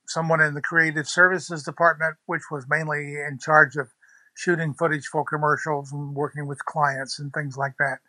someone 0.07 0.41
in 0.41 0.53
the 0.53 0.61
creative 0.61 1.07
services 1.07 1.63
department, 1.63 2.15
which 2.25 2.43
was 2.51 2.65
mainly 2.69 3.15
in 3.15 3.39
charge 3.39 3.75
of 3.75 3.89
shooting 4.35 4.73
footage 4.73 5.05
for 5.05 5.23
commercials 5.23 5.91
and 5.91 6.15
working 6.15 6.47
with 6.47 6.65
clients 6.65 7.19
and 7.19 7.33
things 7.33 7.57
like 7.57 7.73
that, 7.77 7.99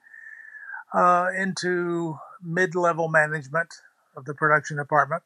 uh, 0.93 1.29
into 1.37 2.19
mid 2.43 2.75
level 2.75 3.09
management 3.09 3.69
of 4.17 4.25
the 4.25 4.35
production 4.35 4.77
department. 4.77 5.23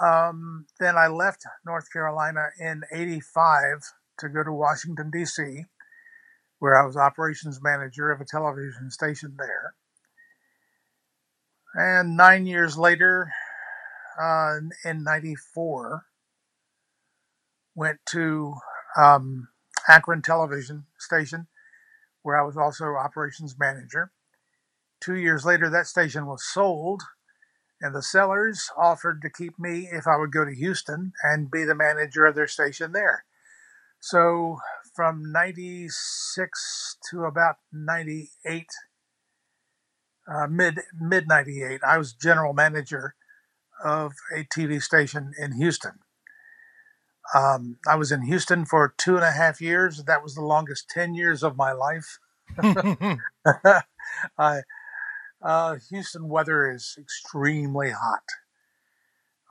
Um, 0.00 0.66
then 0.78 0.96
I 0.96 1.08
left 1.08 1.44
North 1.66 1.92
Carolina 1.92 2.46
in 2.58 2.82
85 2.92 3.82
to 4.18 4.28
go 4.28 4.42
to 4.42 4.52
Washington, 4.52 5.10
D.C., 5.10 5.64
where 6.58 6.80
I 6.80 6.86
was 6.86 6.96
operations 6.96 7.60
manager 7.62 8.10
of 8.10 8.20
a 8.20 8.24
television 8.24 8.90
station 8.90 9.36
there. 9.38 9.74
And 11.74 12.16
nine 12.16 12.46
years 12.46 12.76
later, 12.76 13.32
uh, 14.20 14.56
in 14.84 15.04
94 15.04 16.04
went 17.74 17.98
to 18.06 18.54
um, 18.96 19.48
Akron 19.88 20.22
Television 20.22 20.84
Station, 20.98 21.46
where 22.22 22.38
I 22.38 22.44
was 22.44 22.56
also 22.56 22.96
operations 22.96 23.56
manager. 23.58 24.12
Two 25.00 25.16
years 25.16 25.44
later, 25.44 25.70
that 25.70 25.86
station 25.86 26.26
was 26.26 26.44
sold, 26.44 27.02
and 27.80 27.94
the 27.94 28.02
sellers 28.02 28.68
offered 28.76 29.22
to 29.22 29.30
keep 29.30 29.58
me 29.58 29.88
if 29.90 30.06
I 30.06 30.18
would 30.18 30.32
go 30.32 30.44
to 30.44 30.54
Houston 30.54 31.12
and 31.22 31.50
be 31.50 31.64
the 31.64 31.74
manager 31.74 32.26
of 32.26 32.34
their 32.34 32.48
station 32.48 32.92
there. 32.92 33.24
So 34.00 34.58
from 34.94 35.32
96 35.32 36.96
to 37.10 37.24
about 37.24 37.56
98, 37.72 38.66
uh, 40.30 40.46
mid 40.46 40.80
mid 41.00 41.26
98, 41.26 41.80
I 41.86 41.96
was 41.96 42.12
general 42.12 42.52
manager 42.52 43.14
of 43.84 44.12
a 44.36 44.44
TV 44.44 44.82
station 44.82 45.32
in 45.38 45.52
Houston. 45.52 46.00
Um, 47.34 47.78
I 47.86 47.96
was 47.96 48.10
in 48.10 48.22
Houston 48.22 48.64
for 48.64 48.94
two 48.96 49.14
and 49.16 49.24
a 49.24 49.30
half 49.30 49.60
years. 49.60 50.04
That 50.04 50.22
was 50.22 50.34
the 50.34 50.42
longest 50.42 50.90
10 50.90 51.14
years 51.14 51.42
of 51.42 51.56
my 51.56 51.72
life. 51.72 52.18
I, 54.38 54.62
uh, 55.42 55.76
Houston 55.90 56.28
weather 56.28 56.70
is 56.70 56.96
extremely 56.98 57.90
hot 57.90 58.24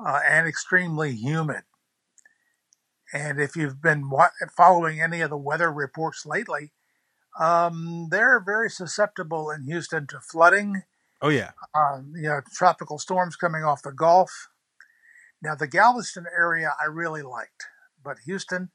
uh, 0.05 0.19
and 0.27 0.47
extremely 0.47 1.13
humid. 1.13 1.63
And 3.13 3.39
if 3.39 3.55
you've 3.55 3.81
been 3.81 4.09
following 4.55 5.01
any 5.01 5.21
of 5.21 5.29
the 5.29 5.37
weather 5.37 5.71
reports 5.71 6.25
lately, 6.25 6.73
um, 7.39 8.07
they're 8.11 8.41
very 8.43 8.69
susceptible 8.69 9.49
in 9.49 9.63
Houston 9.63 10.05
to 10.07 10.19
flooding 10.19 10.83
Oh 11.21 11.29
yeah. 11.29 11.51
Um, 11.75 12.13
you 12.15 12.29
know, 12.29 12.41
tropical 12.53 12.97
storms 12.97 13.35
coming 13.35 13.63
off 13.63 13.81
the 13.83 13.91
Gulf. 13.91 14.49
Now 15.41 15.55
the 15.55 15.67
Galveston 15.67 16.25
area 16.37 16.73
I 16.81 16.85
really 16.85 17.21
liked, 17.21 17.65
but 18.03 18.17
Houston, 18.25 18.71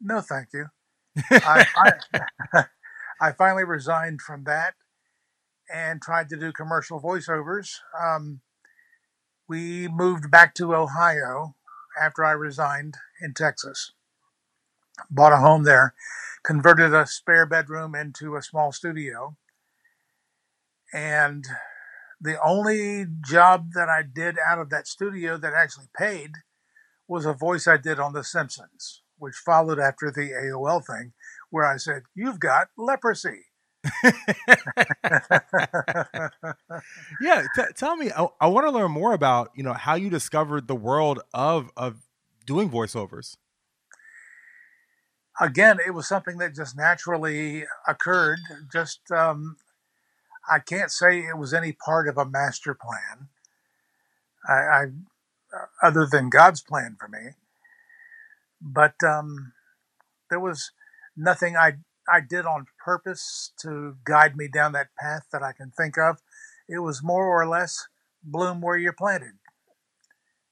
no, 0.00 0.20
thank 0.20 0.48
you. 0.52 0.66
I, 1.30 1.66
I, 1.76 2.20
I, 3.20 3.32
finally 3.32 3.64
resigned 3.64 4.20
from 4.22 4.44
that 4.44 4.74
and 5.72 6.00
tried 6.00 6.28
to 6.30 6.36
do 6.36 6.52
commercial 6.52 7.00
voiceovers. 7.00 7.76
Um, 8.00 8.40
we 9.48 9.88
moved 9.88 10.30
back 10.30 10.54
to 10.54 10.74
Ohio 10.74 11.54
after 12.00 12.24
I 12.24 12.32
resigned 12.32 12.96
in 13.20 13.34
Texas. 13.34 13.92
Bought 15.10 15.32
a 15.32 15.38
home 15.38 15.64
there, 15.64 15.94
converted 16.44 16.94
a 16.94 17.06
spare 17.06 17.46
bedroom 17.46 17.94
into 17.94 18.36
a 18.36 18.42
small 18.42 18.72
studio, 18.72 19.36
and 20.92 21.44
the 22.20 22.40
only 22.44 23.06
job 23.24 23.72
that 23.74 23.88
I 23.88 24.02
did 24.02 24.36
out 24.46 24.58
of 24.58 24.70
that 24.70 24.86
studio 24.86 25.38
that 25.38 25.54
actually 25.54 25.86
paid 25.96 26.32
was 27.08 27.24
a 27.26 27.32
voice 27.32 27.66
I 27.66 27.76
did 27.76 27.98
on 27.98 28.12
The 28.12 28.22
Simpsons, 28.22 29.02
which 29.18 29.34
followed 29.34 29.80
after 29.80 30.10
the 30.10 30.30
AOL 30.30 30.84
thing, 30.86 31.12
where 31.50 31.64
I 31.64 31.76
said, 31.76 32.02
You've 32.14 32.38
got 32.40 32.68
leprosy. 32.76 33.46
yeah, 37.20 37.46
t- 37.54 37.62
tell 37.74 37.96
me. 37.96 38.10
I, 38.14 38.26
I 38.38 38.46
want 38.48 38.66
to 38.66 38.70
learn 38.70 38.90
more 38.90 39.14
about 39.14 39.52
you 39.54 39.62
know 39.62 39.72
how 39.72 39.94
you 39.94 40.10
discovered 40.10 40.68
the 40.68 40.74
world 40.74 41.20
of 41.32 41.70
of 41.78 42.06
doing 42.44 42.68
voiceovers. 42.68 43.38
Again, 45.40 45.78
it 45.86 45.92
was 45.92 46.06
something 46.06 46.36
that 46.38 46.54
just 46.54 46.76
naturally 46.76 47.64
occurred. 47.88 48.40
Just 48.70 49.00
um, 49.10 49.56
I 50.50 50.58
can't 50.58 50.90
say 50.90 51.20
it 51.20 51.38
was 51.38 51.54
any 51.54 51.72
part 51.72 52.08
of 52.08 52.18
a 52.18 52.24
master 52.24 52.74
plan. 52.74 53.28
I, 54.48 54.52
I 54.52 54.82
uh, 55.52 55.66
other 55.82 56.06
than 56.10 56.30
God's 56.30 56.60
plan 56.60 56.96
for 56.98 57.08
me, 57.08 57.32
but 58.60 58.94
um, 59.04 59.52
there 60.28 60.40
was 60.40 60.72
nothing 61.16 61.56
I 61.56 61.74
I 62.12 62.20
did 62.20 62.46
on 62.46 62.66
purpose 62.84 63.52
to 63.60 63.96
guide 64.04 64.36
me 64.36 64.48
down 64.48 64.72
that 64.72 64.88
path 64.98 65.26
that 65.32 65.42
I 65.42 65.52
can 65.52 65.70
think 65.70 65.96
of. 65.96 66.18
It 66.68 66.80
was 66.80 67.02
more 67.02 67.26
or 67.26 67.46
less 67.46 67.86
bloom 68.22 68.60
where 68.60 68.76
you're 68.76 68.92
planted, 68.92 69.34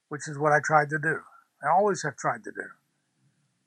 which 0.08 0.28
is 0.28 0.38
what 0.38 0.52
I 0.52 0.60
tried 0.62 0.90
to 0.90 0.98
do. 0.98 1.20
I 1.62 1.68
always 1.68 2.02
have 2.02 2.16
tried 2.16 2.44
to 2.44 2.52
do. 2.52 2.62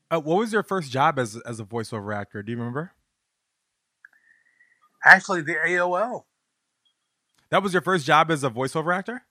Uh, 0.09 0.19
what 0.19 0.37
was 0.37 0.53
your 0.53 0.63
first 0.63 0.91
job 0.91 1.17
as 1.17 1.37
as 1.45 1.59
a 1.59 1.65
voiceover 1.65 2.15
actor? 2.15 2.43
Do 2.43 2.51
you 2.51 2.57
remember? 2.57 2.91
Actually, 5.03 5.41
the 5.41 5.55
AOL. 5.55 6.23
That 7.49 7.63
was 7.63 7.73
your 7.73 7.81
first 7.81 8.05
job 8.05 8.31
as 8.31 8.43
a 8.43 8.49
voiceover 8.49 8.95
actor? 8.95 9.23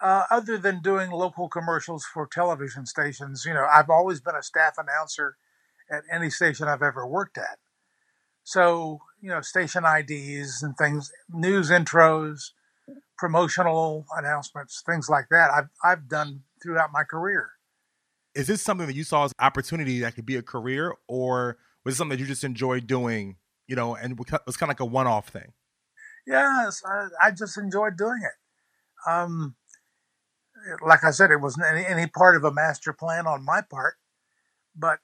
Uh, 0.00 0.24
other 0.30 0.58
than 0.58 0.80
doing 0.80 1.10
local 1.10 1.48
commercials 1.48 2.04
for 2.04 2.26
television 2.26 2.84
stations, 2.84 3.44
you 3.46 3.54
know, 3.54 3.66
I've 3.72 3.88
always 3.88 4.20
been 4.20 4.34
a 4.36 4.42
staff 4.42 4.74
announcer 4.76 5.36
at 5.90 6.02
any 6.12 6.30
station 6.30 6.68
I've 6.68 6.82
ever 6.82 7.06
worked 7.06 7.38
at. 7.38 7.58
So, 8.44 9.00
you 9.20 9.30
know, 9.30 9.40
station 9.40 9.84
IDs 9.84 10.62
and 10.62 10.76
things, 10.76 11.10
news 11.32 11.70
intros, 11.70 12.50
promotional 13.18 14.06
announcements, 14.16 14.82
things 14.84 15.08
like 15.08 15.26
that. 15.30 15.50
I've 15.50 15.68
I've 15.82 16.08
done 16.08 16.42
throughout 16.62 16.92
my 16.92 17.02
career. 17.02 17.50
Is 18.34 18.46
this 18.46 18.62
something 18.62 18.86
that 18.86 18.94
you 18.94 19.04
saw 19.04 19.24
as 19.24 19.32
opportunity 19.40 20.00
that 20.00 20.14
could 20.14 20.26
be 20.26 20.36
a 20.36 20.42
career, 20.42 20.94
or 21.08 21.56
was 21.84 21.94
it 21.94 21.96
something 21.96 22.16
that 22.16 22.20
you 22.20 22.26
just 22.26 22.44
enjoyed 22.44 22.86
doing? 22.86 23.36
You 23.66 23.76
know, 23.76 23.94
and 23.94 24.12
it 24.12 24.18
was 24.46 24.56
kind 24.56 24.70
of 24.70 24.78
like 24.78 24.80
a 24.80 24.84
one-off 24.84 25.28
thing. 25.28 25.52
Yes, 26.26 26.82
I, 26.84 27.08
I 27.20 27.30
just 27.30 27.56
enjoyed 27.58 27.96
doing 27.96 28.20
it. 28.22 29.10
Um, 29.10 29.54
like 30.84 31.04
I 31.04 31.10
said, 31.10 31.30
it 31.30 31.40
wasn't 31.40 31.66
any, 31.70 31.86
any 31.86 32.06
part 32.06 32.36
of 32.36 32.44
a 32.44 32.52
master 32.52 32.92
plan 32.92 33.26
on 33.26 33.44
my 33.44 33.60
part, 33.60 33.94
but 34.74 34.98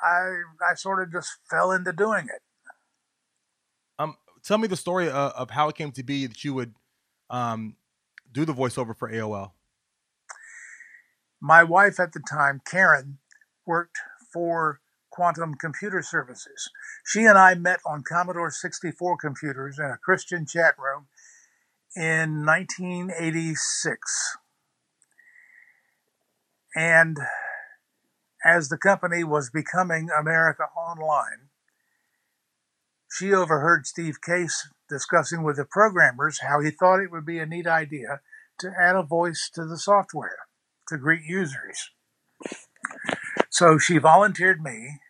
I 0.00 0.42
I 0.68 0.74
sort 0.74 1.02
of 1.02 1.12
just 1.12 1.30
fell 1.50 1.72
into 1.72 1.92
doing 1.92 2.26
it. 2.26 2.42
Um, 3.98 4.16
tell 4.44 4.58
me 4.58 4.68
the 4.68 4.76
story 4.76 5.08
of, 5.08 5.32
of 5.32 5.50
how 5.50 5.68
it 5.68 5.76
came 5.76 5.92
to 5.92 6.02
be 6.02 6.26
that 6.26 6.44
you 6.44 6.54
would 6.54 6.74
um, 7.30 7.76
do 8.32 8.44
the 8.44 8.54
voiceover 8.54 8.96
for 8.96 9.10
AOL. 9.10 9.52
My 11.40 11.62
wife 11.64 12.00
at 12.00 12.12
the 12.12 12.20
time, 12.20 12.60
Karen, 12.64 13.18
worked 13.66 13.98
for 14.32 14.80
Quantum 15.16 15.54
Computer 15.54 16.02
Services. 16.02 16.70
She 17.04 17.24
and 17.24 17.38
I 17.38 17.54
met 17.54 17.80
on 17.86 18.04
Commodore 18.06 18.50
64 18.50 19.16
computers 19.16 19.78
in 19.78 19.86
a 19.86 19.96
Christian 19.96 20.44
chat 20.46 20.74
room 20.78 21.06
in 21.96 22.44
1986. 22.44 24.36
And 26.76 27.16
as 28.44 28.68
the 28.68 28.76
company 28.76 29.24
was 29.24 29.48
becoming 29.48 30.10
America 30.10 30.64
Online, 30.76 31.48
she 33.10 33.32
overheard 33.32 33.86
Steve 33.86 34.20
Case 34.20 34.68
discussing 34.90 35.42
with 35.42 35.56
the 35.56 35.64
programmers 35.64 36.40
how 36.42 36.60
he 36.60 36.70
thought 36.70 37.00
it 37.00 37.10
would 37.10 37.24
be 37.24 37.38
a 37.38 37.46
neat 37.46 37.66
idea 37.66 38.20
to 38.58 38.70
add 38.78 38.94
a 38.94 39.02
voice 39.02 39.50
to 39.54 39.64
the 39.64 39.78
software 39.78 40.46
to 40.88 40.98
greet 40.98 41.22
users. 41.24 41.90
So 43.48 43.78
she 43.78 43.96
volunteered 43.96 44.60
me, 44.60 45.00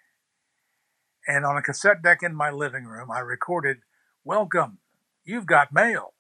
and 1.27 1.45
on 1.45 1.57
a 1.57 1.63
cassette 1.63 2.03
deck 2.03 2.23
in 2.23 2.35
my 2.35 2.51
living 2.51 2.85
room, 2.85 3.11
I 3.11 3.21
recorded, 3.21 3.79
Welcome, 4.25 4.79
you've 5.25 5.47
got 5.47 5.73
mail. 5.73 6.15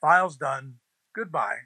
Files 0.00 0.36
done. 0.36 0.76
Goodbye. 1.14 1.58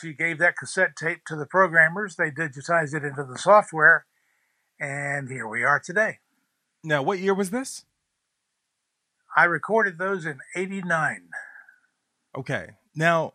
She 0.00 0.12
gave 0.12 0.38
that 0.38 0.56
cassette 0.56 0.96
tape 0.96 1.24
to 1.26 1.36
the 1.36 1.46
programmers. 1.46 2.16
They 2.16 2.30
digitized 2.30 2.94
it 2.94 3.04
into 3.04 3.24
the 3.24 3.36
software, 3.36 4.06
and 4.78 5.28
here 5.28 5.48
we 5.48 5.64
are 5.64 5.80
today. 5.80 6.18
Now, 6.84 7.02
what 7.02 7.18
year 7.18 7.34
was 7.34 7.50
this? 7.50 7.84
I 9.36 9.44
recorded 9.44 9.98
those 9.98 10.24
in 10.24 10.38
'89. 10.54 11.28
Okay. 12.36 12.68
Now, 12.94 13.34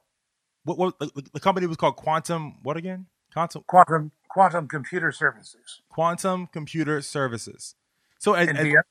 what, 0.63 0.77
what 0.77 0.99
the, 0.99 1.39
company 1.39 1.67
was 1.67 1.77
called 1.77 1.97
Quantum? 1.97 2.55
What 2.63 2.77
again? 2.77 3.07
Quantum 3.33 3.63
Quantum 3.67 4.11
Quantum 4.29 4.67
Computer 4.67 5.11
Services. 5.11 5.81
Quantum 5.89 6.47
Computer 6.47 7.01
Services. 7.01 7.75
So, 8.23 8.31
Vienna, 8.35 8.83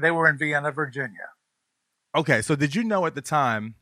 they 0.00 0.10
were 0.10 0.26
in 0.26 0.38
Vienna, 0.38 0.72
Virginia. 0.72 1.28
Okay, 2.16 2.40
so 2.40 2.56
did 2.56 2.74
you 2.74 2.82
know 2.82 3.04
at 3.04 3.14
the 3.14 3.20
time 3.20 3.74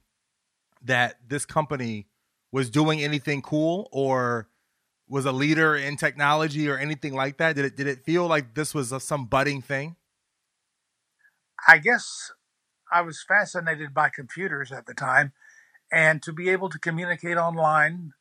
that 0.83 1.21
this 1.25 1.47
company 1.47 2.09
was 2.51 2.69
doing 2.69 3.01
anything 3.01 3.41
cool 3.41 3.89
or 3.93 4.49
was 5.09 5.25
a 5.25 5.31
leader 5.31 5.77
in 5.77 5.97
technology 5.97 6.69
or 6.69 6.77
anything 6.77 7.15
like 7.15 7.37
that? 7.37 7.55
Did 7.55 7.65
it 7.67 7.77
did 7.77 7.87
it 7.87 8.05
feel 8.05 8.27
like 8.27 8.55
this 8.55 8.75
was 8.75 8.91
a, 8.91 8.99
some 8.99 9.27
budding 9.27 9.63
thing? 9.63 9.95
I 11.69 11.79
guess 11.79 12.33
I 12.93 13.03
was 13.03 13.23
fascinated 13.23 13.95
by 13.95 14.11
computers 14.13 14.73
at 14.73 14.87
the 14.87 14.95
time, 14.95 15.33
and 15.93 16.21
to 16.25 16.33
be 16.33 16.49
able 16.49 16.71
to 16.71 16.79
communicate 16.81 17.37
online 17.37 18.15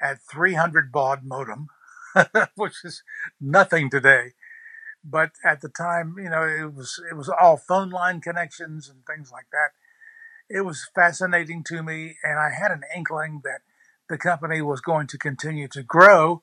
at 0.00 0.18
300 0.30 0.92
baud 0.92 1.24
modem, 1.24 1.66
which 2.54 2.84
is 2.84 3.02
nothing 3.40 3.90
today. 3.90 4.34
But 5.08 5.32
at 5.44 5.60
the 5.60 5.68
time, 5.68 6.16
you 6.18 6.28
know, 6.28 6.42
it 6.42 6.74
was 6.74 7.00
it 7.10 7.14
was 7.14 7.28
all 7.28 7.56
phone 7.56 7.90
line 7.90 8.20
connections 8.20 8.88
and 8.88 9.04
things 9.06 9.30
like 9.30 9.46
that 9.52 9.70
it 10.48 10.60
was 10.62 10.88
fascinating 10.94 11.64
to 11.64 11.82
me, 11.82 12.16
and 12.22 12.38
I 12.38 12.50
had 12.50 12.70
an 12.70 12.82
inkling 12.94 13.40
that 13.44 13.60
the 14.08 14.18
company 14.18 14.62
was 14.62 14.80
going 14.80 15.06
to 15.08 15.18
continue 15.18 15.68
to 15.68 15.82
grow, 15.82 16.42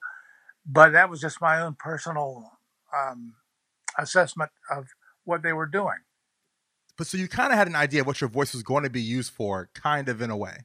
but 0.66 0.92
that 0.92 1.10
was 1.10 1.22
just 1.22 1.42
my 1.42 1.62
own 1.62 1.76
personal 1.80 2.52
um, 2.96 3.36
assessment 3.98 4.52
of 4.70 4.88
what 5.24 5.42
they 5.42 5.54
were 5.54 5.66
doing. 5.66 6.00
But 6.98 7.08
so 7.08 7.18
you 7.18 7.28
kind 7.28 7.52
of 7.52 7.58
had 7.58 7.68
an 7.68 7.76
idea 7.76 8.02
of 8.02 8.08
what 8.08 8.22
your 8.22 8.30
voice 8.30 8.54
was 8.54 8.64
going 8.64 8.84
to 8.84 8.90
be 8.90 9.02
used 9.02 9.32
for, 9.32 9.70
kind 9.74 10.10
of 10.10 10.22
in 10.22 10.30
a 10.30 10.38
way. 10.38 10.58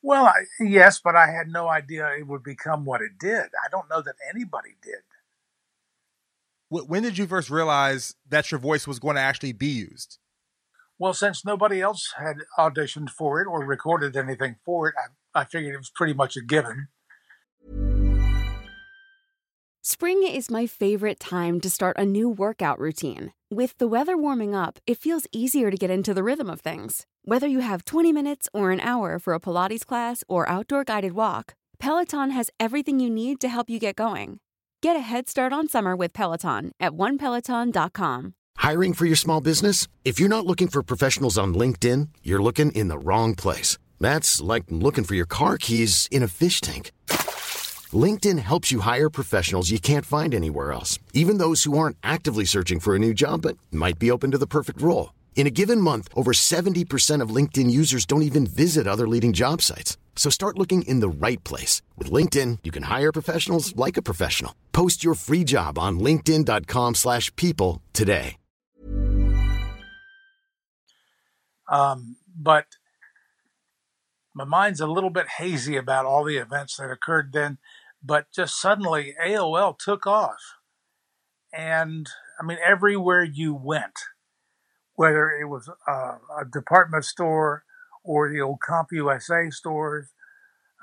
Well, 0.00 0.26
I, 0.26 0.44
yes, 0.60 1.00
but 1.02 1.16
I 1.16 1.26
had 1.26 1.48
no 1.48 1.68
idea 1.68 2.08
it 2.18 2.26
would 2.26 2.44
become 2.44 2.84
what 2.84 3.02
it 3.02 3.18
did. 3.18 3.42
I 3.42 3.68
don't 3.70 3.90
know 3.90 4.00
that 4.00 4.14
anybody 4.32 4.76
did. 4.80 5.02
When 6.70 7.02
did 7.02 7.16
you 7.16 7.26
first 7.26 7.48
realize 7.48 8.14
that 8.28 8.50
your 8.50 8.60
voice 8.60 8.86
was 8.86 8.98
going 8.98 9.16
to 9.16 9.22
actually 9.22 9.52
be 9.52 9.68
used? 9.68 10.18
Well, 10.98 11.14
since 11.14 11.44
nobody 11.44 11.80
else 11.80 12.12
had 12.18 12.38
auditioned 12.58 13.08
for 13.10 13.40
it 13.40 13.46
or 13.46 13.64
recorded 13.64 14.16
anything 14.16 14.56
for 14.64 14.88
it, 14.88 14.94
I, 15.34 15.40
I 15.40 15.44
figured 15.44 15.74
it 15.74 15.78
was 15.78 15.90
pretty 15.94 16.12
much 16.12 16.36
a 16.36 16.42
given. 16.42 16.88
Spring 19.80 20.22
is 20.24 20.50
my 20.50 20.66
favorite 20.66 21.18
time 21.18 21.60
to 21.60 21.70
start 21.70 21.96
a 21.96 22.04
new 22.04 22.28
workout 22.28 22.78
routine. 22.78 23.32
With 23.50 23.78
the 23.78 23.88
weather 23.88 24.18
warming 24.18 24.54
up, 24.54 24.78
it 24.86 24.98
feels 24.98 25.26
easier 25.32 25.70
to 25.70 25.76
get 25.78 25.88
into 25.88 26.12
the 26.12 26.22
rhythm 26.22 26.50
of 26.50 26.60
things. 26.60 27.06
Whether 27.22 27.46
you 27.46 27.60
have 27.60 27.86
20 27.86 28.12
minutes 28.12 28.48
or 28.52 28.72
an 28.72 28.80
hour 28.80 29.18
for 29.18 29.32
a 29.32 29.40
Pilates 29.40 29.86
class 29.86 30.22
or 30.28 30.46
outdoor 30.46 30.84
guided 30.84 31.12
walk, 31.12 31.54
Peloton 31.78 32.32
has 32.32 32.50
everything 32.60 33.00
you 33.00 33.08
need 33.08 33.40
to 33.40 33.48
help 33.48 33.70
you 33.70 33.78
get 33.78 33.96
going. 33.96 34.40
Get 34.80 34.94
a 34.94 35.00
head 35.00 35.28
start 35.28 35.52
on 35.52 35.66
summer 35.66 35.96
with 35.96 36.12
Peloton 36.12 36.70
at 36.78 36.92
onepeloton.com. 36.92 38.34
Hiring 38.58 38.92
for 38.92 39.06
your 39.06 39.16
small 39.16 39.40
business? 39.40 39.88
If 40.04 40.20
you're 40.20 40.28
not 40.28 40.46
looking 40.46 40.68
for 40.68 40.84
professionals 40.84 41.36
on 41.36 41.52
LinkedIn, 41.52 42.08
you're 42.22 42.42
looking 42.42 42.70
in 42.72 42.86
the 42.86 42.98
wrong 42.98 43.34
place. 43.34 43.76
That's 43.98 44.40
like 44.40 44.64
looking 44.70 45.02
for 45.02 45.16
your 45.16 45.26
car 45.26 45.58
keys 45.58 46.06
in 46.12 46.22
a 46.22 46.28
fish 46.28 46.60
tank. 46.60 46.92
LinkedIn 47.92 48.38
helps 48.38 48.70
you 48.70 48.80
hire 48.80 49.10
professionals 49.10 49.70
you 49.70 49.80
can't 49.80 50.06
find 50.06 50.32
anywhere 50.32 50.70
else, 50.70 51.00
even 51.12 51.38
those 51.38 51.64
who 51.64 51.76
aren't 51.76 51.96
actively 52.04 52.44
searching 52.44 52.78
for 52.78 52.94
a 52.94 53.00
new 53.00 53.14
job 53.14 53.42
but 53.42 53.58
might 53.72 53.98
be 53.98 54.12
open 54.12 54.30
to 54.30 54.38
the 54.38 54.46
perfect 54.46 54.80
role. 54.80 55.10
In 55.38 55.46
a 55.46 55.50
given 55.50 55.80
month, 55.80 56.08
over 56.16 56.32
70% 56.32 57.22
of 57.22 57.30
LinkedIn 57.30 57.70
users 57.70 58.04
don't 58.04 58.22
even 58.22 58.44
visit 58.44 58.88
other 58.88 59.06
leading 59.06 59.32
job 59.32 59.62
sites. 59.62 59.96
So 60.16 60.30
start 60.30 60.58
looking 60.58 60.82
in 60.82 60.98
the 60.98 61.08
right 61.08 61.42
place. 61.44 61.80
With 61.96 62.10
LinkedIn, 62.10 62.58
you 62.64 62.72
can 62.72 62.82
hire 62.82 63.12
professionals 63.12 63.72
like 63.76 63.96
a 63.96 64.02
professional. 64.02 64.56
Post 64.72 65.04
your 65.04 65.14
free 65.14 65.44
job 65.44 65.78
on 65.78 66.00
linkedin.com 66.00 66.96
slash 66.96 67.34
people 67.36 67.80
today. 67.92 68.36
Um, 71.70 72.16
but 72.34 72.64
my 74.34 74.44
mind's 74.44 74.80
a 74.80 74.88
little 74.88 75.10
bit 75.10 75.28
hazy 75.38 75.76
about 75.76 76.04
all 76.04 76.24
the 76.24 76.38
events 76.38 76.78
that 76.78 76.90
occurred 76.90 77.32
then. 77.32 77.58
But 78.02 78.26
just 78.34 78.60
suddenly, 78.60 79.14
AOL 79.24 79.78
took 79.78 80.04
off. 80.04 80.40
And 81.52 82.08
I 82.40 82.44
mean, 82.44 82.58
everywhere 82.66 83.22
you 83.22 83.54
went, 83.54 84.00
whether 84.98 85.30
it 85.30 85.44
was 85.44 85.70
a, 85.86 85.92
a 85.92 86.44
department 86.52 87.04
store 87.04 87.62
or 88.02 88.28
the 88.28 88.40
old 88.40 88.58
CompUSA 88.68 89.52
stores, 89.52 90.08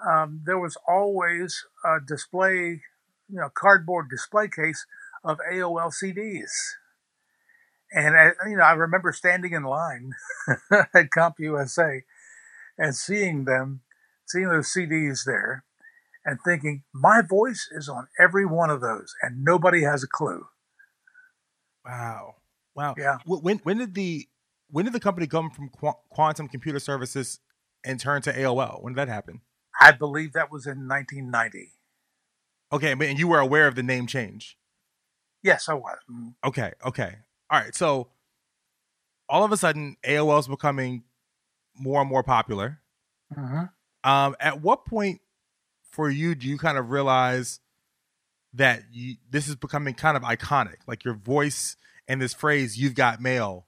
um, 0.10 0.42
there 0.46 0.58
was 0.58 0.78
always 0.88 1.66
a 1.84 1.98
display, 2.00 2.82
you 3.28 3.36
know, 3.42 3.50
cardboard 3.54 4.10
display 4.10 4.48
case 4.48 4.86
of 5.22 5.38
AOL 5.52 5.92
CDs. 5.92 6.50
And 7.92 8.16
I, 8.16 8.32
you 8.48 8.56
know, 8.56 8.64
I 8.64 8.72
remember 8.72 9.12
standing 9.12 9.52
in 9.52 9.64
line 9.64 10.12
at 10.72 11.10
CompUSA 11.10 12.04
and 12.78 12.96
seeing 12.96 13.44
them, 13.44 13.82
seeing 14.26 14.48
those 14.48 14.74
CDs 14.74 15.26
there, 15.26 15.66
and 16.24 16.40
thinking, 16.46 16.84
my 16.94 17.22
voice 17.22 17.68
is 17.70 17.90
on 17.90 18.08
every 18.18 18.46
one 18.46 18.70
of 18.70 18.80
those, 18.80 19.14
and 19.22 19.44
nobody 19.44 19.84
has 19.84 20.04
a 20.04 20.08
clue. 20.08 20.46
Wow, 21.86 22.36
wow, 22.76 22.96
yeah. 22.98 23.18
When 23.26 23.58
when 23.60 23.78
did 23.78 23.94
the 23.94 24.28
when 24.70 24.86
did 24.86 24.94
the 24.94 25.00
company 25.00 25.28
come 25.28 25.50
from 25.50 25.70
Qu- 25.70 26.00
Quantum 26.10 26.48
Computer 26.48 26.80
Services 26.80 27.40
and 27.84 28.00
turn 28.00 28.22
to 28.24 28.34
AOL? 28.34 28.84
When 28.84 28.94
did 28.94 29.00
that 29.00 29.12
happen? 29.12 29.42
I 29.80 29.92
believe 29.92 30.34
that 30.34 30.52
was 30.52 30.66
in 30.66 30.88
1990. 30.88 31.72
Okay, 32.72 32.92
and 32.92 33.20
you 33.20 33.28
were 33.28 33.40
aware 33.40 33.68
of 33.68 33.76
the 33.76 33.84
name 33.84 34.08
change. 34.08 34.58
Yes, 35.44 35.70
I 35.70 35.76
was. 35.76 35.98
Mm. 36.12 36.34
Okay, 36.44 36.72
okay 36.86 37.18
all 37.50 37.60
right, 37.60 37.76
so 37.76 38.08
all 39.30 39.44
of 39.44 39.52
a 39.52 39.58
sudden 39.58 39.98
AOL 40.04 40.40
is 40.40 40.48
becoming 40.48 41.04
more 41.78 42.02
and 42.02 42.10
more 42.10 42.24
popular. 42.24 42.80
Mm-hmm. 43.36 44.10
Um, 44.10 44.36
at 44.40 44.62
what 44.62 44.86
point 44.86 45.22
for 45.90 46.10
you 46.10 46.36
do 46.36 46.48
you 46.48 46.58
kind 46.58 46.78
of 46.78 46.90
realize 46.90 47.60
that 48.54 48.84
you, 48.92 49.16
this 49.30 49.48
is 49.48 49.56
becoming 49.56 49.94
kind 49.94 50.16
of 50.18 50.24
iconic? 50.24 50.78
Like 50.88 51.04
your 51.04 51.16
voice 51.16 51.76
and 52.08 52.22
this 52.22 52.34
phrase 52.34 52.78
"You've 52.78 52.96
got 52.96 53.22
mail" 53.22 53.68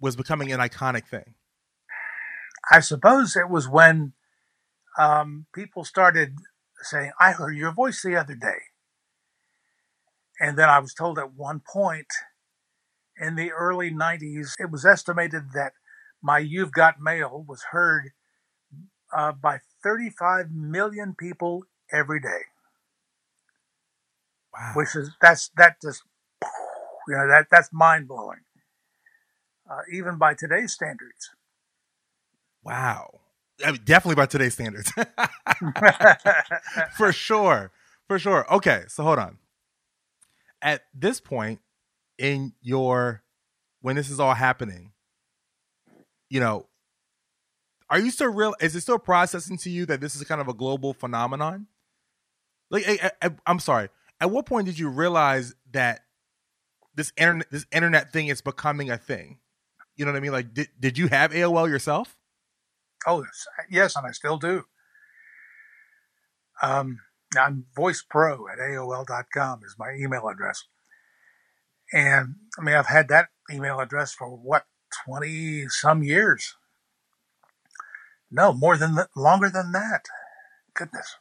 was 0.00 0.16
becoming 0.16 0.52
an 0.52 0.60
iconic 0.60 1.06
thing. 1.06 1.34
I 2.70 2.80
suppose 2.80 3.36
it 3.36 3.48
was 3.48 3.68
when 3.68 4.12
um, 4.98 5.46
people 5.54 5.84
started 5.84 6.36
saying, 6.82 7.12
"I 7.20 7.32
heard 7.32 7.56
your 7.56 7.72
voice 7.72 8.02
the 8.02 8.16
other 8.16 8.34
day," 8.34 8.58
and 10.40 10.58
then 10.58 10.68
I 10.68 10.78
was 10.78 10.94
told 10.94 11.18
at 11.18 11.32
one 11.32 11.60
point 11.60 12.08
in 13.20 13.36
the 13.36 13.52
early 13.52 13.90
'90s, 13.90 14.54
it 14.58 14.70
was 14.70 14.84
estimated 14.84 15.52
that 15.54 15.72
my 16.22 16.38
"You've 16.38 16.72
Got 16.72 17.00
Mail" 17.00 17.44
was 17.46 17.64
heard 17.70 18.12
uh, 19.16 19.32
by 19.32 19.58
35 19.82 20.50
million 20.50 21.14
people 21.18 21.64
every 21.92 22.20
day. 22.20 22.46
Wow. 24.52 24.72
Which 24.74 24.96
is 24.96 25.10
that's 25.20 25.50
that 25.56 25.80
just 25.80 26.02
you 27.08 27.16
know 27.16 27.28
that 27.28 27.46
that's 27.50 27.70
mind 27.72 28.08
blowing, 28.08 28.40
uh, 29.70 29.80
even 29.92 30.18
by 30.18 30.34
today's 30.34 30.72
standards. 30.72 31.30
Wow. 32.62 33.20
I 33.64 33.72
mean, 33.72 33.80
definitely 33.84 34.16
by 34.16 34.26
today's 34.26 34.54
standards. 34.54 34.92
For 36.96 37.12
sure. 37.12 37.72
For 38.06 38.18
sure. 38.18 38.52
Okay, 38.54 38.84
so 38.88 39.02
hold 39.02 39.18
on. 39.18 39.38
At 40.62 40.82
this 40.94 41.20
point 41.20 41.60
in 42.18 42.52
your 42.60 43.22
when 43.80 43.96
this 43.96 44.10
is 44.10 44.20
all 44.20 44.34
happening, 44.34 44.92
you 46.28 46.40
know, 46.40 46.66
are 47.90 47.98
you 47.98 48.10
still 48.10 48.32
real 48.32 48.54
is 48.60 48.76
it 48.76 48.82
still 48.82 48.98
processing 48.98 49.56
to 49.58 49.70
you 49.70 49.86
that 49.86 50.00
this 50.00 50.14
is 50.14 50.22
kind 50.24 50.40
of 50.40 50.48
a 50.48 50.54
global 50.54 50.92
phenomenon? 50.92 51.66
Like 52.70 52.84
I, 52.86 53.10
I, 53.22 53.30
I'm 53.46 53.60
sorry. 53.60 53.88
At 54.20 54.30
what 54.30 54.46
point 54.46 54.66
did 54.66 54.78
you 54.78 54.88
realize 54.88 55.54
that 55.72 56.02
this 56.98 57.12
internet 57.16 57.50
this 57.50 57.64
internet 57.72 58.12
thing 58.12 58.26
is 58.26 58.42
becoming 58.42 58.90
a 58.90 58.98
thing? 58.98 59.38
You 59.96 60.04
know 60.04 60.12
what 60.12 60.18
I 60.18 60.20
mean? 60.20 60.32
Like 60.32 60.52
did, 60.52 60.68
did 60.78 60.98
you 60.98 61.06
have 61.08 61.32
AOL 61.32 61.68
yourself? 61.68 62.16
Oh, 63.06 63.24
yes, 63.70 63.94
and 63.96 64.06
I 64.06 64.10
still 64.10 64.38
do. 64.38 64.64
Um, 66.60 66.98
I'm 67.38 67.66
voicepro 67.76 68.40
at 68.52 68.58
AOL.com 68.58 69.60
is 69.64 69.76
my 69.78 69.92
email 69.92 70.28
address. 70.28 70.64
And 71.92 72.34
I 72.58 72.62
mean, 72.62 72.74
I've 72.74 72.88
had 72.88 73.08
that 73.08 73.28
email 73.50 73.80
address 73.80 74.12
for 74.12 74.28
what, 74.28 74.64
20 75.06 75.68
some 75.68 76.02
years? 76.02 76.56
No, 78.30 78.52
more 78.52 78.76
than 78.76 78.98
longer 79.14 79.48
than 79.48 79.72
that. 79.72 80.06
Goodness. 80.74 81.16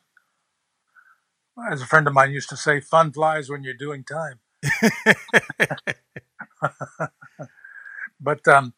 As 1.72 1.82
a 1.82 1.86
friend 1.86 2.08
of 2.08 2.14
mine 2.14 2.32
used 2.32 2.50
to 2.50 2.58
say, 2.58 2.80
fun 2.80 3.12
flies 3.12 3.50
when 3.50 3.64
you're 3.64 3.74
doing 3.74 4.04
time. 4.04 4.40
but 8.20 8.48
um, 8.48 8.74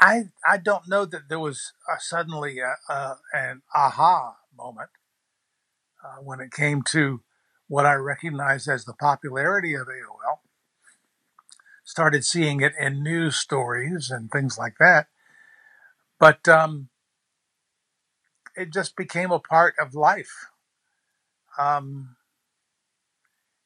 I 0.00 0.24
I 0.46 0.58
don't 0.58 0.88
know 0.88 1.04
that 1.04 1.28
there 1.28 1.38
was 1.38 1.72
uh, 1.90 1.96
suddenly 1.98 2.58
a, 2.58 2.76
a, 2.92 3.18
an 3.32 3.62
aha 3.74 4.36
moment 4.56 4.90
uh, 6.04 6.20
when 6.22 6.40
it 6.40 6.52
came 6.52 6.82
to 6.90 7.22
what 7.68 7.86
I 7.86 7.94
recognized 7.94 8.68
as 8.68 8.84
the 8.84 8.94
popularity 8.94 9.74
of 9.74 9.86
AOL. 9.86 10.38
Started 11.84 12.24
seeing 12.24 12.60
it 12.60 12.72
in 12.78 13.02
news 13.02 13.36
stories 13.36 14.10
and 14.10 14.30
things 14.30 14.56
like 14.58 14.74
that, 14.78 15.08
but 16.18 16.46
um, 16.48 16.88
it 18.56 18.72
just 18.72 18.96
became 18.96 19.30
a 19.30 19.38
part 19.38 19.74
of 19.80 19.94
life. 19.94 20.46
Um, 21.58 22.16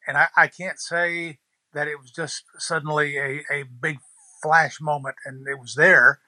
and 0.07 0.17
I, 0.17 0.29
I 0.37 0.47
can't 0.49 0.79
say 0.79 1.39
that 1.73 1.89
it 1.89 2.01
was 2.01 2.11
just 2.11 2.45
suddenly 2.59 3.17
a, 3.17 3.43
a 3.53 3.65
big 3.65 3.99
flash 4.43 4.81
moment 4.81 5.17
and 5.25 5.47
it 5.49 5.59
was 5.59 5.75
there 5.75 6.21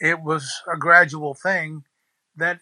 it 0.00 0.22
was 0.22 0.62
a 0.72 0.76
gradual 0.76 1.34
thing 1.34 1.84
that 2.36 2.60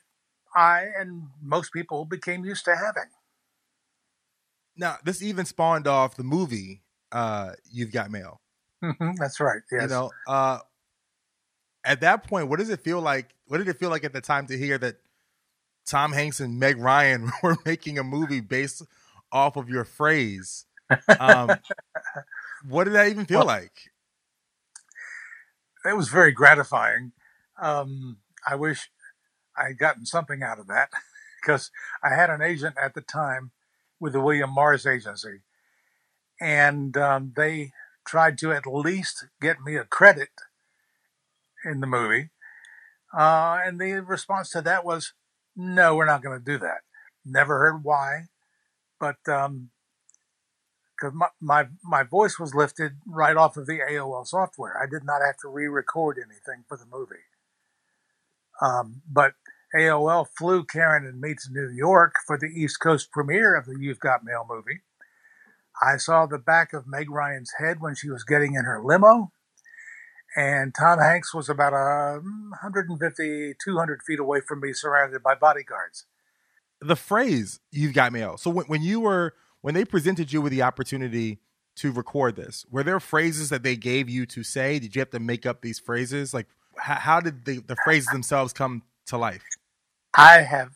I 0.54 0.86
and 0.98 1.28
most 1.40 1.72
people 1.72 2.04
became 2.04 2.44
used 2.44 2.64
to 2.64 2.74
having. 2.74 3.10
Now, 4.76 4.96
this 5.04 5.22
even 5.22 5.44
spawned 5.44 5.86
off 5.86 6.16
the 6.16 6.24
movie 6.24 6.82
uh, 7.12 7.52
"You've 7.70 7.92
Got 7.92 8.10
Mail." 8.10 8.40
Mm-hmm, 8.82 9.12
that's 9.18 9.40
right. 9.40 9.62
Yes. 9.72 9.82
You 9.82 9.88
know, 9.88 10.10
uh, 10.26 10.58
at 11.84 12.00
that 12.00 12.24
point, 12.26 12.48
what 12.48 12.58
does 12.58 12.70
it 12.70 12.80
feel 12.80 13.00
like? 13.00 13.34
What 13.46 13.58
did 13.58 13.68
it 13.68 13.78
feel 13.78 13.90
like 13.90 14.04
at 14.04 14.12
the 14.12 14.20
time 14.20 14.46
to 14.48 14.58
hear 14.58 14.78
that 14.78 14.96
Tom 15.86 16.12
Hanks 16.12 16.40
and 16.40 16.58
Meg 16.58 16.76
Ryan 16.76 17.30
were 17.42 17.56
making 17.64 17.98
a 17.98 18.04
movie 18.04 18.40
based 18.40 18.82
off 19.32 19.56
of 19.56 19.68
your 19.68 19.84
phrase? 19.84 20.66
Um, 21.18 21.50
what 22.68 22.84
did 22.84 22.94
that 22.94 23.08
even 23.08 23.26
feel 23.26 23.38
well, 23.38 23.46
like? 23.46 23.90
It 25.84 25.96
was 25.96 26.08
very 26.08 26.32
gratifying. 26.32 27.12
Um, 27.60 28.18
I 28.46 28.54
wish 28.54 28.90
I 29.56 29.68
had 29.68 29.78
gotten 29.78 30.06
something 30.06 30.42
out 30.42 30.58
of 30.58 30.66
that 30.68 30.90
because 31.42 31.70
I 32.02 32.14
had 32.14 32.30
an 32.30 32.42
agent 32.42 32.76
at 32.80 32.94
the 32.94 33.00
time 33.00 33.50
with 34.00 34.12
the 34.12 34.20
William 34.20 34.50
Morris 34.50 34.86
Agency, 34.86 35.40
and 36.40 36.96
um, 36.96 37.32
they 37.36 37.72
tried 38.04 38.38
to 38.38 38.52
at 38.52 38.66
least 38.66 39.26
get 39.40 39.60
me 39.60 39.76
a 39.76 39.84
credit 39.84 40.30
in 41.64 41.80
the 41.80 41.86
movie. 41.86 42.30
Uh, 43.16 43.58
and 43.64 43.80
the 43.80 43.92
response 44.00 44.50
to 44.50 44.62
that 44.62 44.84
was, 44.84 45.12
no, 45.56 45.96
we're 45.96 46.06
not 46.06 46.22
going 46.22 46.38
to 46.38 46.44
do 46.44 46.58
that. 46.58 46.82
Never 47.24 47.58
heard 47.58 47.84
why, 47.84 48.26
but 49.00 49.16
um, 49.28 49.70
because 50.96 51.14
my, 51.14 51.28
my 51.40 51.66
my 51.82 52.02
voice 52.02 52.38
was 52.38 52.54
lifted 52.54 52.92
right 53.06 53.36
off 53.36 53.56
of 53.56 53.66
the 53.66 53.78
AOL 53.78 54.26
software. 54.26 54.76
I 54.80 54.86
did 54.86 55.04
not 55.04 55.20
have 55.24 55.36
to 55.42 55.48
re-record 55.48 56.18
anything 56.18 56.64
for 56.68 56.76
the 56.76 56.86
movie. 56.90 57.14
Um, 58.60 59.02
but 59.08 59.34
AOL 59.74 60.26
flew 60.36 60.64
Karen 60.64 61.06
and 61.06 61.20
me 61.20 61.34
to 61.34 61.52
New 61.52 61.68
York 61.68 62.14
for 62.26 62.38
the 62.38 62.46
East 62.46 62.80
Coast 62.80 63.12
premiere 63.12 63.54
of 63.54 63.66
the 63.66 63.76
You've 63.78 64.00
Got 64.00 64.24
Mail 64.24 64.46
movie. 64.48 64.80
I 65.80 65.96
saw 65.96 66.26
the 66.26 66.38
back 66.38 66.72
of 66.72 66.88
Meg 66.88 67.10
Ryan's 67.10 67.52
head 67.58 67.80
when 67.80 67.94
she 67.94 68.10
was 68.10 68.24
getting 68.24 68.54
in 68.54 68.64
her 68.64 68.82
limo. 68.82 69.30
And 70.36 70.74
Tom 70.74 70.98
Hanks 70.98 71.34
was 71.34 71.48
about 71.48 71.72
a 71.72 72.20
150, 72.20 73.54
200 73.62 74.00
feet 74.06 74.18
away 74.18 74.40
from 74.40 74.60
me, 74.60 74.72
surrounded 74.72 75.22
by 75.22 75.34
bodyguards. 75.34 76.06
The 76.80 76.96
phrase 76.96 77.60
"You've 77.72 77.94
got 77.94 78.12
mail." 78.12 78.36
So 78.36 78.50
when, 78.50 78.66
when 78.66 78.82
you 78.82 79.00
were 79.00 79.34
when 79.60 79.74
they 79.74 79.84
presented 79.84 80.32
you 80.32 80.40
with 80.40 80.52
the 80.52 80.62
opportunity 80.62 81.40
to 81.76 81.92
record 81.92 82.36
this, 82.36 82.64
were 82.70 82.82
there 82.82 83.00
phrases 83.00 83.50
that 83.50 83.62
they 83.62 83.76
gave 83.76 84.08
you 84.08 84.26
to 84.26 84.42
say? 84.42 84.78
Did 84.78 84.94
you 84.94 85.00
have 85.00 85.10
to 85.10 85.20
make 85.20 85.46
up 85.46 85.62
these 85.62 85.78
phrases? 85.78 86.32
Like 86.32 86.46
how, 86.76 86.94
how 86.94 87.20
did 87.20 87.44
the, 87.44 87.58
the 87.58 87.76
phrases 87.84 88.08
themselves 88.08 88.52
come 88.52 88.82
to 89.06 89.18
life? 89.18 89.42
I 90.14 90.42
have 90.42 90.70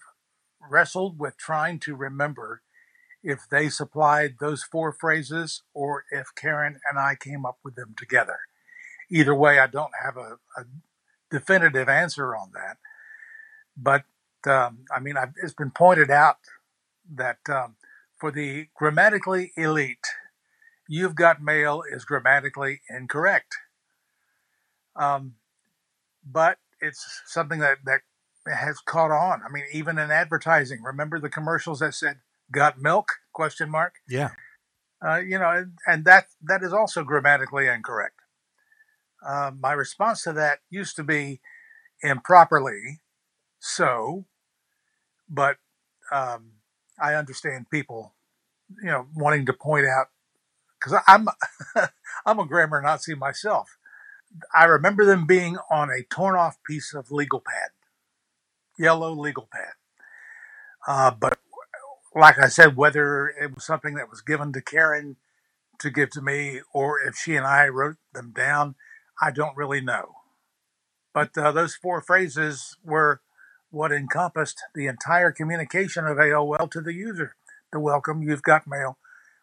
wrestled 0.70 1.18
with 1.18 1.36
trying 1.36 1.78
to 1.80 1.94
remember 1.94 2.62
if 3.22 3.48
they 3.50 3.68
supplied 3.68 4.36
those 4.40 4.62
four 4.62 4.92
phrases 4.92 5.62
or 5.74 6.04
if 6.10 6.28
Karen 6.34 6.80
and 6.88 6.98
I 6.98 7.14
came 7.14 7.46
up 7.46 7.58
with 7.64 7.76
them 7.76 7.94
together. 7.96 8.38
Either 9.10 9.34
way, 9.34 9.58
I 9.58 9.66
don't 9.66 9.92
have 10.02 10.16
a, 10.16 10.38
a 10.56 10.64
definitive 11.30 11.88
answer 11.88 12.34
on 12.34 12.50
that. 12.54 12.78
But 13.76 14.04
um, 14.46 14.84
I 14.94 15.00
mean, 15.00 15.16
I've, 15.16 15.34
it's 15.42 15.54
been 15.54 15.70
pointed 15.70 16.10
out 16.10 16.38
that 17.14 17.38
um, 17.48 17.76
for 18.18 18.30
the 18.30 18.66
grammatically 18.74 19.52
elite, 19.56 20.06
you've 20.88 21.14
got 21.14 21.42
mail 21.42 21.82
is 21.90 22.04
grammatically 22.04 22.80
incorrect. 22.88 23.56
Um, 24.96 25.34
but 26.24 26.58
it's 26.80 27.22
something 27.26 27.60
that 27.60 27.78
that 27.84 28.00
has 28.46 28.80
caught 28.80 29.10
on. 29.10 29.40
I 29.46 29.50
mean, 29.50 29.64
even 29.72 29.98
in 29.98 30.10
advertising, 30.10 30.82
remember 30.82 31.18
the 31.18 31.30
commercials 31.30 31.80
that 31.80 31.94
said 31.94 32.18
"Got 32.50 32.80
milk?" 32.80 33.08
question 33.32 33.70
mark. 33.70 33.94
Yeah. 34.08 34.30
Uh, 35.04 35.18
you 35.18 35.38
know, 35.38 35.50
and, 35.50 35.72
and, 35.86 36.04
that 36.04 36.26
that 36.42 36.62
is 36.62 36.72
also 36.72 37.02
grammatically 37.02 37.66
incorrect. 37.66 38.20
Uh, 39.26 39.50
my 39.58 39.72
response 39.72 40.22
to 40.22 40.32
that 40.32 40.60
used 40.70 40.94
to 40.94 41.02
be 41.02 41.40
improperly 42.02 43.00
so, 43.64 44.26
but 45.28 45.56
um, 46.10 46.52
I 47.00 47.14
understand 47.14 47.70
people, 47.70 48.14
you 48.82 48.90
know, 48.90 49.06
wanting 49.14 49.46
to 49.46 49.52
point 49.52 49.86
out 49.86 50.06
because 50.78 51.00
I'm 51.06 51.28
I'm 52.26 52.38
a 52.38 52.46
grammar 52.46 52.80
Nazi 52.80 53.14
myself. 53.14 53.76
I 54.54 54.64
remember 54.64 55.04
them 55.04 55.26
being 55.26 55.58
on 55.70 55.90
a 55.90 56.02
torn 56.02 56.36
off 56.36 56.56
piece 56.66 56.94
of 56.94 57.10
legal 57.10 57.40
pad, 57.40 57.70
yellow 58.78 59.12
legal 59.12 59.48
pad. 59.52 59.74
Uh, 60.86 61.10
but 61.10 61.38
like 62.14 62.38
I 62.38 62.48
said, 62.48 62.76
whether 62.76 63.28
it 63.28 63.54
was 63.54 63.64
something 63.64 63.94
that 63.94 64.10
was 64.10 64.20
given 64.20 64.52
to 64.52 64.60
Karen 64.60 65.16
to 65.78 65.90
give 65.90 66.10
to 66.10 66.22
me 66.22 66.60
or 66.72 67.00
if 67.00 67.16
she 67.16 67.36
and 67.36 67.46
I 67.46 67.68
wrote 67.68 67.96
them 68.12 68.32
down, 68.34 68.74
I 69.20 69.30
don't 69.30 69.56
really 69.56 69.80
know. 69.80 70.12
But 71.14 71.36
uh, 71.36 71.52
those 71.52 71.74
four 71.74 72.00
phrases 72.00 72.76
were 72.84 73.20
what 73.72 73.90
encompassed 73.90 74.62
the 74.74 74.86
entire 74.86 75.32
communication 75.32 76.06
of 76.06 76.18
AOL 76.18 76.70
to 76.70 76.80
the 76.80 76.92
user. 76.92 77.34
The 77.72 77.80
welcome, 77.80 78.22
you've 78.22 78.42
got 78.42 78.66
mail. 78.66 78.98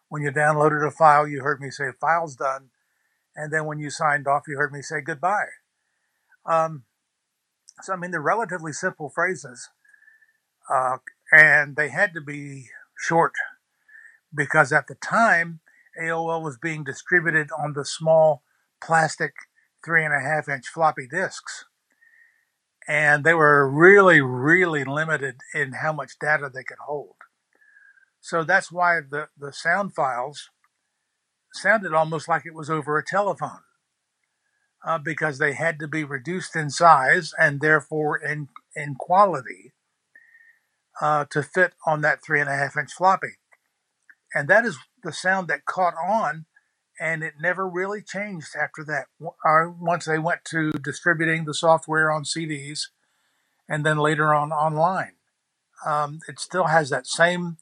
When 0.08 0.22
you 0.22 0.30
downloaded 0.30 0.86
a 0.86 0.90
file, 0.90 1.26
you 1.26 1.42
heard 1.42 1.60
me 1.60 1.70
say 1.70 1.86
file's 2.00 2.36
done. 2.36 2.70
And 3.34 3.52
then 3.52 3.66
when 3.66 3.80
you 3.80 3.90
signed 3.90 4.28
off, 4.28 4.44
you 4.46 4.56
heard 4.56 4.72
me 4.72 4.82
say 4.82 5.00
goodbye. 5.00 5.48
Um, 6.46 6.84
so, 7.82 7.92
I 7.92 7.96
mean, 7.96 8.12
they're 8.12 8.20
relatively 8.20 8.72
simple 8.72 9.10
phrases. 9.10 9.68
Uh, 10.72 10.98
and 11.32 11.74
they 11.74 11.88
had 11.88 12.14
to 12.14 12.20
be 12.20 12.68
short 12.96 13.32
because 14.32 14.72
at 14.72 14.86
the 14.86 14.94
time, 14.94 15.58
AOL 16.00 16.42
was 16.42 16.56
being 16.56 16.84
distributed 16.84 17.50
on 17.58 17.72
the 17.72 17.84
small 17.84 18.42
plastic 18.80 19.32
three 19.84 20.04
and 20.04 20.14
a 20.14 20.20
half 20.20 20.48
inch 20.48 20.68
floppy 20.68 21.08
disks. 21.08 21.64
And 22.88 23.24
they 23.24 23.34
were 23.34 23.70
really, 23.70 24.20
really 24.20 24.84
limited 24.84 25.36
in 25.54 25.72
how 25.74 25.92
much 25.92 26.18
data 26.18 26.50
they 26.52 26.64
could 26.64 26.78
hold. 26.86 27.14
So 28.20 28.44
that's 28.44 28.72
why 28.72 29.00
the, 29.08 29.28
the 29.38 29.52
sound 29.52 29.94
files 29.94 30.50
sounded 31.54 31.92
almost 31.92 32.28
like 32.28 32.44
it 32.46 32.54
was 32.54 32.70
over 32.70 32.98
a 32.98 33.04
telephone 33.04 33.62
uh, 34.84 34.98
because 34.98 35.38
they 35.38 35.52
had 35.52 35.78
to 35.78 35.88
be 35.88 36.04
reduced 36.04 36.56
in 36.56 36.70
size 36.70 37.32
and 37.38 37.60
therefore 37.60 38.16
in, 38.16 38.48
in 38.74 38.94
quality 38.94 39.72
uh, 41.00 41.24
to 41.30 41.42
fit 41.42 41.74
on 41.86 42.00
that 42.02 42.22
three 42.24 42.40
and 42.40 42.48
a 42.50 42.56
half 42.56 42.76
inch 42.76 42.92
floppy. 42.92 43.36
And 44.34 44.48
that 44.48 44.64
is 44.64 44.78
the 45.02 45.12
sound 45.12 45.48
that 45.48 45.64
caught 45.64 45.94
on 45.94 46.46
and 47.00 47.22
it 47.22 47.34
never 47.40 47.66
really 47.66 48.02
changed 48.02 48.54
after 48.54 48.84
that. 48.84 49.06
Once 49.18 50.04
they 50.04 50.18
went 50.18 50.44
to 50.44 50.70
distributing 50.72 51.46
the 51.46 51.54
software 51.54 52.10
on 52.12 52.24
CDs 52.24 52.88
and 53.66 53.86
then 53.86 53.96
later 53.96 54.34
on 54.34 54.52
online, 54.52 55.14
um, 55.84 56.20
it 56.28 56.38
still 56.38 56.66
has 56.66 56.90
that 56.90 57.06
same 57.06 57.56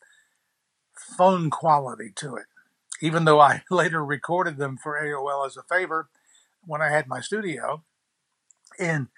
phone 1.17 1.51
quality 1.51 2.11
to 2.17 2.35
it. 2.35 2.47
Even 3.01 3.25
though 3.25 3.41
I 3.41 3.63
later 3.71 4.05
recorded 4.05 4.57
them 4.57 4.77
for 4.77 5.01
AOL 5.01 5.47
as 5.47 5.57
a 5.57 5.63
favor 5.63 6.09
when 6.67 6.83
I 6.83 6.91
had 6.91 7.07
my 7.07 7.21
studio 7.21 7.85
in, 8.77 9.09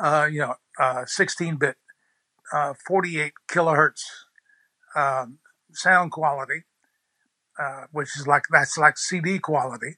uh, 0.00 0.28
you 0.30 0.40
know, 0.40 0.54
16-bit, 0.78 1.76
uh, 2.52 2.56
uh, 2.56 2.74
48 2.86 3.32
kilohertz 3.48 4.02
um, 4.94 5.38
sound 5.72 6.12
quality, 6.12 6.64
uh, 7.58 7.84
which 7.92 8.16
is 8.18 8.26
like 8.26 8.44
that's 8.50 8.76
like 8.78 8.98
CD 8.98 9.38
quality. 9.38 9.96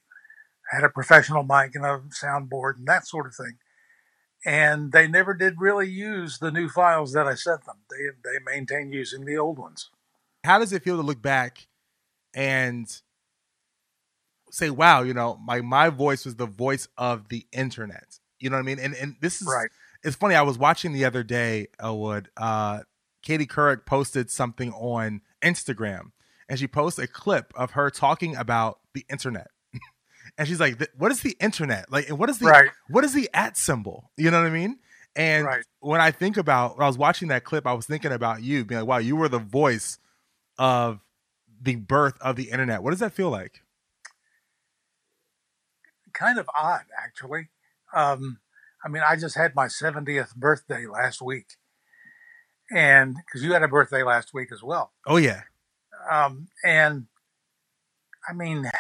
I 0.72 0.76
had 0.76 0.84
a 0.84 0.88
professional 0.88 1.42
mic 1.42 1.74
and 1.74 1.84
a 1.84 2.02
soundboard 2.10 2.76
and 2.76 2.86
that 2.86 3.06
sort 3.06 3.26
of 3.26 3.34
thing. 3.34 3.58
And 4.44 4.92
they 4.92 5.08
never 5.08 5.34
did 5.34 5.54
really 5.58 5.88
use 5.88 6.38
the 6.38 6.50
new 6.50 6.68
files 6.68 7.12
that 7.12 7.26
I 7.26 7.34
sent 7.34 7.64
them. 7.64 7.76
They 7.90 8.06
they 8.24 8.38
maintained 8.44 8.94
using 8.94 9.24
the 9.24 9.38
old 9.38 9.58
ones. 9.58 9.90
How 10.44 10.58
does 10.58 10.72
it 10.72 10.82
feel 10.82 10.96
to 10.96 11.02
look 11.02 11.20
back 11.22 11.66
and 12.34 12.86
say, 14.50 14.70
"Wow, 14.70 15.02
you 15.02 15.14
know, 15.14 15.36
my 15.44 15.60
my 15.62 15.88
voice 15.88 16.24
was 16.24 16.36
the 16.36 16.46
voice 16.46 16.86
of 16.96 17.28
the 17.28 17.46
internet." 17.52 18.18
You 18.38 18.50
know 18.50 18.56
what 18.56 18.62
I 18.62 18.66
mean? 18.66 18.78
And 18.78 18.94
and 18.94 19.16
this 19.20 19.40
is 19.40 19.48
right. 19.48 19.70
It's 20.04 20.16
funny. 20.16 20.34
I 20.34 20.42
was 20.42 20.58
watching 20.58 20.92
the 20.92 21.04
other 21.04 21.24
day, 21.24 21.68
Elwood. 21.80 22.28
Uh, 22.36 22.80
Katie 23.22 23.46
Couric 23.46 23.86
posted 23.86 24.30
something 24.30 24.72
on 24.72 25.22
Instagram, 25.42 26.12
and 26.48 26.59
she 26.59 26.66
posts 26.66 26.98
a 26.98 27.06
clip 27.06 27.52
of 27.56 27.72
her 27.72 27.90
talking 27.90 28.37
about 28.37 28.78
the 28.94 29.04
internet. 29.11 29.48
and 30.38 30.46
she's 30.46 30.61
like, 30.61 30.90
"What 30.96 31.11
is 31.12 31.20
the 31.20 31.37
internet? 31.40 31.90
Like, 31.90 32.09
what 32.09 32.30
is 32.30 32.38
the 32.38 32.46
right. 32.46 32.70
what 32.88 33.04
is 33.04 33.12
the 33.12 33.28
at 33.35 33.56
symbol? 33.56 34.11
You 34.16 34.30
know 34.30 34.40
what 34.40 34.46
I 34.46 34.50
mean?" 34.50 34.78
And 35.14 35.46
right. 35.46 35.64
when 35.80 36.00
I 36.00 36.11
think 36.11 36.37
about 36.37 36.76
when 36.76 36.85
I 36.85 36.88
was 36.88 36.98
watching 36.98 37.28
that 37.28 37.44
clip, 37.44 37.66
I 37.66 37.72
was 37.72 37.87
thinking 37.87 38.12
about 38.12 38.42
you, 38.42 38.64
being 38.64 38.82
like, 38.82 38.88
"Wow, 38.88 38.98
you 38.98 39.16
were 39.16 39.28
the 39.28 39.38
voice 39.38 39.98
of 40.59 41.00
the 41.61 41.76
birth 41.76 42.18
of 42.20 42.37
the 42.37 42.50
internet." 42.50 42.82
What 42.82 42.90
does 42.90 43.00
that 43.00 43.12
feel 43.12 43.30
like? 43.30 43.62
Kind 46.12 46.38
of 46.38 46.48
odd, 46.59 46.85
actually. 47.02 47.48
Um, 47.94 48.38
I 48.85 48.88
mean, 48.88 49.02
I 49.06 49.16
just 49.16 49.37
had 49.37 49.54
my 49.54 49.66
70th 49.66 50.35
birthday 50.35 50.87
last 50.87 51.20
week, 51.20 51.56
and 52.70 53.16
because 53.16 53.42
you 53.42 53.52
had 53.52 53.62
a 53.62 53.68
birthday 53.68 54.02
last 54.02 54.32
week 54.32 54.52
as 54.52 54.62
well. 54.62 54.92
Oh 55.06 55.16
yeah. 55.16 55.42
Um, 56.10 56.48
and 56.64 57.06
I 58.28 58.32
mean, 58.32 58.70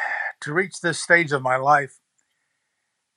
to 0.40 0.52
reach 0.52 0.80
this 0.80 1.00
stage 1.00 1.32
of 1.32 1.42
my 1.42 1.56
life 1.56 1.98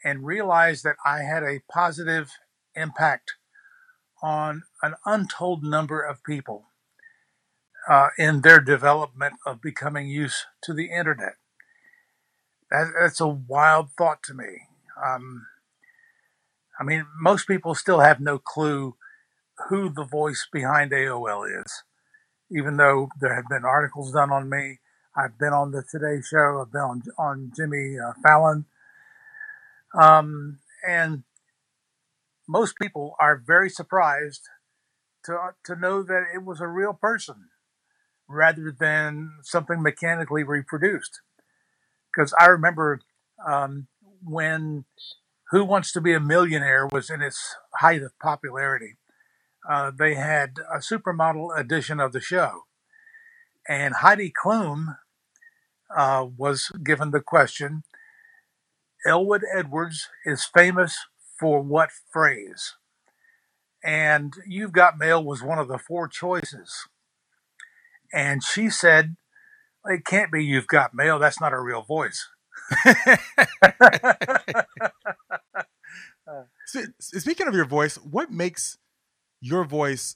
and 0.04 0.26
realize 0.26 0.82
that 0.84 0.96
I 1.06 1.20
had 1.20 1.44
a 1.44 1.62
positive 1.72 2.32
impact 2.76 3.34
on 4.22 4.64
an 4.82 4.96
untold 5.06 5.64
number 5.64 6.02
of 6.02 6.24
people 6.24 6.66
uh, 7.90 8.10
in 8.18 8.42
their 8.42 8.60
development 8.60 9.36
of 9.46 9.62
becoming 9.62 10.08
used 10.08 10.46
to 10.64 10.74
the 10.74 10.90
internet. 10.92 11.34
That, 12.70 12.92
that's 13.00 13.20
a 13.20 13.28
wild 13.28 13.92
thought 13.98 14.22
to 14.24 14.34
me. 14.34 14.68
Um, 15.04 15.48
I 16.80 16.84
mean, 16.84 17.06
most 17.20 17.48
people 17.48 17.76
still 17.76 18.00
have 18.00 18.20
no 18.20 18.38
clue 18.38 18.96
who 19.70 19.90
the 19.90 20.06
voice 20.06 20.48
behind 20.52 20.92
AOL 20.92 21.46
is 21.64 21.84
even 22.52 22.78
though 22.78 23.10
there 23.20 23.36
have 23.36 23.48
been 23.50 23.66
articles 23.66 24.12
done 24.12 24.32
on 24.32 24.50
me. 24.50 24.80
I've 25.16 25.38
been 25.38 25.54
on 25.54 25.72
the 25.72 25.84
Today 25.90 26.22
Show. 26.22 26.62
I've 26.62 26.72
been 26.72 26.82
on, 26.82 27.02
on 27.18 27.52
Jimmy 27.56 27.96
uh, 28.00 28.14
Fallon. 28.24 28.66
Um, 30.00 30.60
and 30.88 31.24
most 32.48 32.76
people 32.82 33.16
are 33.20 33.42
very 33.46 33.70
surprised 33.70 34.42
to, 35.26 35.38
to 35.66 35.76
know 35.76 36.04
that 36.04 36.24
it 36.34 36.44
was 36.44 36.62
a 36.62 36.68
real 36.68 36.94
person 36.94 37.50
rather 38.28 38.74
than 38.78 39.32
something 39.44 39.82
mechanically 39.82 40.44
reproduced. 40.44 41.22
Because 42.12 42.34
I 42.40 42.46
remember 42.46 43.02
um, 43.48 43.88
when 44.24 44.86
Who 45.52 45.66
Wants 45.66 45.92
to 45.94 46.02
Be 46.02 46.14
a 46.14 46.20
Millionaire 46.20 46.88
was 46.92 47.10
in 47.10 47.22
its 47.22 47.56
height 47.80 48.02
of 48.04 48.18
popularity 48.20 48.99
uh, 49.70 49.92
they 49.98 50.16
had 50.16 50.56
a 50.74 50.80
supermodel 50.80 51.58
edition 51.58 52.00
of 52.00 52.12
the 52.12 52.20
show. 52.20 52.64
And 53.68 53.96
Heidi 53.96 54.32
Klum 54.32 54.98
uh, 55.96 56.26
was 56.36 56.72
given 56.84 57.12
the 57.12 57.22
question 57.22 57.84
Elwood 59.06 59.44
Edwards 59.56 60.10
is 60.26 60.44
famous 60.44 60.98
for 61.40 61.62
what 61.62 61.90
phrase? 62.12 62.76
And 63.84 64.34
You've 64.46 64.74
Got 64.74 64.98
Mail 64.98 65.24
was 65.24 65.44
one 65.44 65.60
of 65.60 65.68
the 65.68 65.78
four 65.78 66.08
choices. 66.08 66.88
And 68.12 68.44
she 68.44 68.70
said, 68.70 69.16
It 69.86 70.04
can't 70.04 70.32
be 70.32 70.44
You've 70.44 70.68
Got 70.68 70.96
Mail. 70.96 71.20
That's 71.20 71.40
not 71.40 71.54
a 71.54 71.62
real 71.62 71.84
voice. 71.84 72.28
Speaking 77.00 77.48
of 77.48 77.54
your 77.54 77.66
voice, 77.66 77.96
what 77.98 78.32
makes 78.32 78.78
your 79.42 79.64
voice 79.64 80.16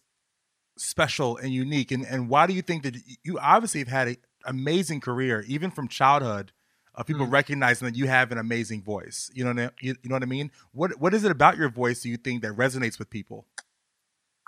special 0.78 1.38
and 1.38 1.54
unique 1.54 1.92
and, 1.92 2.06
and 2.06 2.30
why 2.30 2.48
do 2.48 2.54
you 2.54 2.62
think 2.62 2.84
that 2.84 2.96
you 3.24 3.38
obviously 3.40 3.80
have 3.80 3.88
had 3.88 4.08
an 4.08 4.18
amazing 4.46 5.00
career 5.00 5.44
even 5.48 5.70
from 5.72 5.88
childhood 5.88 6.52
of 6.96 7.08
people 7.08 7.26
mm 7.26 7.32
recognizing 7.32 7.88
that 7.88 7.96
you 7.96 8.08
have 8.08 8.32
an 8.32 8.38
amazing 8.38 8.82
voice 8.84 9.32
you 9.34 9.44
know 9.44 9.70
you, 9.82 9.96
you 10.04 10.10
know 10.10 10.16
what 10.16 10.24
i 10.24 10.28
mean? 10.28 10.52
What 10.72 11.00
what 11.00 11.14
is 11.14 11.24
it 11.24 11.32
about 11.32 11.58
your 11.58 11.70
voice 11.70 12.02
do 12.02 12.10
you 12.10 12.18
think 12.18 12.44
that 12.44 12.52
resonates 12.54 13.00
with 13.00 13.10
people? 13.10 13.48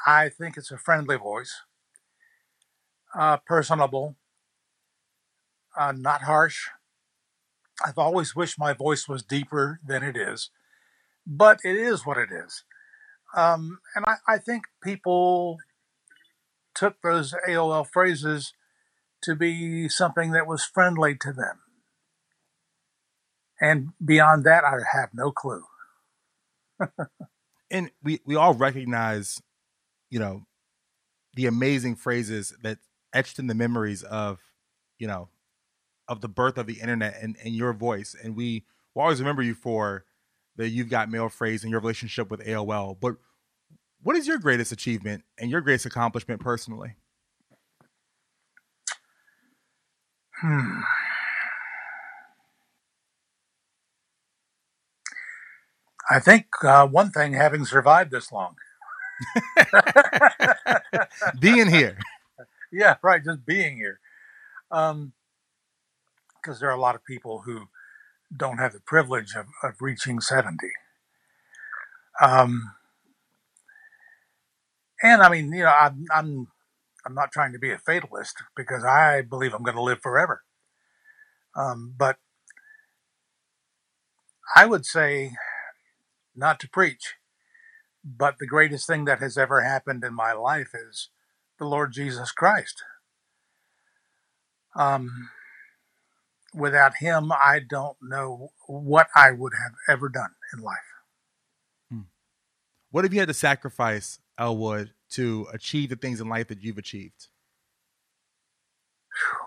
I 0.06 0.30
think 0.30 0.58
it's 0.58 0.72
a 0.72 0.78
friendly 0.78 1.18
voice 1.18 1.62
uh, 3.18 3.38
personable 3.38 4.16
uh, 5.78 5.92
not 5.92 6.24
harsh. 6.24 6.68
I've 7.86 7.98
always 7.98 8.36
wished 8.36 8.60
my 8.60 8.74
voice 8.74 9.08
was 9.08 9.24
deeper 9.24 9.80
than 9.86 10.04
it 10.04 10.16
is 10.16 10.52
but 11.26 11.60
it 11.64 11.76
is 11.76 12.06
what 12.06 12.18
it 12.18 12.30
is 12.32 12.64
um, 13.36 13.80
and 13.95 14.06
I, 14.08 14.15
I 14.28 14.38
think 14.38 14.63
people 14.82 15.58
took 16.74 17.02
those 17.02 17.34
AOL 17.48 17.86
phrases 17.86 18.54
to 19.24 19.36
be 19.36 19.89
something 19.89 20.32
that 20.32 20.48
was 20.48 20.63
friendly 20.63 21.15
to 21.15 21.34
them. 21.34 21.60
And 23.60 23.89
beyond 24.04 24.43
that, 24.45 24.63
I 24.63 24.78
have 24.98 25.10
no 25.13 25.32
clue. 25.32 25.63
and 27.71 27.91
we, 28.04 28.19
we 28.26 28.36
all 28.36 28.54
recognize, 28.54 29.41
you 30.10 30.19
know, 30.19 30.45
the 31.36 31.45
amazing 31.45 31.95
phrases 31.95 32.54
that 32.62 32.80
etched 33.13 33.39
in 33.39 33.48
the 33.48 33.54
memories 33.54 34.04
of, 34.04 34.39
you 34.98 35.08
know, 35.08 35.30
of 36.08 36.21
the 36.21 36.28
birth 36.30 36.58
of 36.58 36.67
the 36.67 36.80
internet 36.80 37.15
and, 37.21 37.36
and 37.43 37.56
your 37.56 37.74
voice. 37.74 38.15
And 38.21 38.36
we 38.36 38.65
will 38.93 39.04
always 39.04 39.19
remember 39.19 39.41
you 39.41 39.56
for 39.56 40.06
the 40.58 40.68
You've 40.70 40.89
Got 40.89 41.10
Mail 41.10 41.30
phrase 41.30 41.63
and 41.63 41.72
your 41.72 41.80
relationship 41.80 42.32
with 42.32 42.46
AOL. 42.46 42.98
But 43.00 43.15
what 44.02 44.15
is 44.15 44.28
your 44.28 44.38
greatest 44.38 44.72
achievement 44.72 45.24
and 45.39 45.52
your 45.52 45.62
greatest 45.62 45.86
accomplishment 45.86 46.41
personally? 46.41 46.96
Hmm. 50.41 50.82
I 56.10 56.20
think 56.20 56.46
uh, 56.63 56.88
one 56.88 57.12
thing, 57.12 57.34
having 57.34 57.65
survived 57.65 58.12
this 58.12 58.32
long. 58.32 58.56
Being 61.39 61.70
here. 61.70 61.98
Yeah, 62.72 62.96
right. 63.02 63.24
Just 63.24 63.46
being 63.46 63.78
here. 63.78 64.00
Um, 64.72 65.13
because 66.41 66.60
there 66.60 66.70
are 66.70 66.76
a 66.76 66.80
lot 66.80 66.96
of 66.96 67.04
people 67.04 67.41
who 67.46 67.68
don't 68.36 68.58
have 68.58 68.74
the 68.74 68.80
privilege 68.80 69.34
of, 69.36 69.48
of 69.64 69.76
reaching 69.82 70.20
70. 70.20 70.58
Um, 72.22 72.74
and 75.04 75.22
I 75.22 75.30
mean, 75.30 75.52
you 75.54 75.64
know, 75.64 75.74
I'm, 75.74 76.06
I'm, 76.14 76.48
I'm 77.06 77.14
not 77.14 77.32
trying 77.32 77.54
to 77.54 77.60
be 77.60 77.72
a 77.72 77.78
fatalist 77.78 78.44
because 78.56 78.84
I 78.84 79.22
believe 79.22 79.54
I'm 79.54 79.64
going 79.64 79.76
to 79.76 79.82
live 79.84 80.00
forever. 80.02 80.44
Um, 81.56 81.94
but 81.98 82.18
I 84.56 84.66
would 84.66 84.86
say, 84.86 85.32
not 86.36 86.60
to 86.60 86.70
preach, 86.70 87.16
but 88.04 88.36
the 88.40 88.48
greatest 88.48 88.88
thing 88.88 89.06
that 89.06 89.20
has 89.20 89.38
ever 89.38 89.62
happened 89.62 90.04
in 90.04 90.14
my 90.14 90.34
life 90.34 90.72
is 90.74 91.10
the 91.58 91.66
Lord 91.66 91.94
Jesus 91.94 92.32
Christ. 92.32 92.84
Um, 94.76 95.30
without 96.56 96.96
him, 96.98 97.32
I 97.32 97.60
don't 97.68 97.98
know 98.02 98.50
what 98.68 99.08
I 99.15 99.32
would 99.32 99.54
have 99.62 99.74
ever 99.89 100.10
done 100.10 100.32
in 100.54 100.62
life. 100.62 100.78
What 102.96 103.04
have 103.04 103.13
you 103.13 103.20
had 103.20 103.28
to 103.28 103.34
sacrifice, 103.34 104.20
Elwood, 104.39 104.94
to 105.10 105.48
achieve 105.52 105.89
the 105.89 105.98
things 105.98 106.22
in 106.22 106.30
life 106.30 106.48
that 106.48 106.63
you've 106.63 106.78
achieved? 106.78 107.28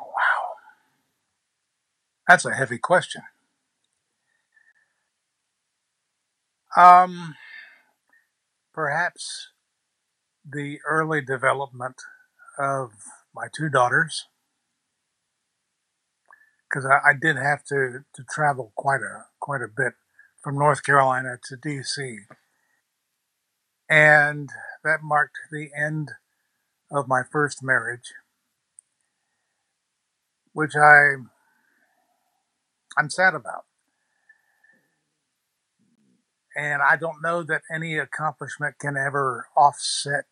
Wow. 0.02 0.56
That's 2.28 2.44
a 2.44 2.52
heavy 2.52 2.76
question. 2.76 3.22
Um, 6.76 7.36
perhaps 8.74 9.48
the 10.44 10.80
early 10.86 11.22
development 11.22 11.96
of 12.58 12.90
my 13.34 13.46
two 13.56 13.70
daughters, 13.70 14.26
because 16.68 16.84
I, 16.86 17.10
I 17.10 17.12
did 17.20 17.36
have 17.36 17.64
to, 17.64 18.04
to 18.14 18.24
travel 18.30 18.72
quite 18.76 19.00
a 19.00 19.26
quite 19.40 19.62
a 19.62 19.68
bit 19.68 19.94
from 20.42 20.58
North 20.58 20.82
Carolina 20.82 21.38
to 21.48 21.56
D.C. 21.56 22.20
And 23.90 24.50
that 24.84 25.02
marked 25.02 25.38
the 25.50 25.70
end 25.76 26.10
of 26.90 27.08
my 27.08 27.22
first 27.30 27.62
marriage, 27.62 28.12
which 30.52 30.72
I 30.76 31.14
I'm 32.98 33.10
sad 33.10 33.34
about. 33.34 33.64
And 36.56 36.82
I 36.82 36.96
don't 36.96 37.22
know 37.22 37.44
that 37.44 37.62
any 37.72 37.96
accomplishment 37.96 38.80
can 38.80 38.96
ever 38.96 39.46
offset 39.56 40.26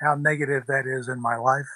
how 0.00 0.16
negative 0.16 0.64
that 0.66 0.86
is 0.86 1.08
in 1.08 1.22
my 1.22 1.36
life. 1.36 1.68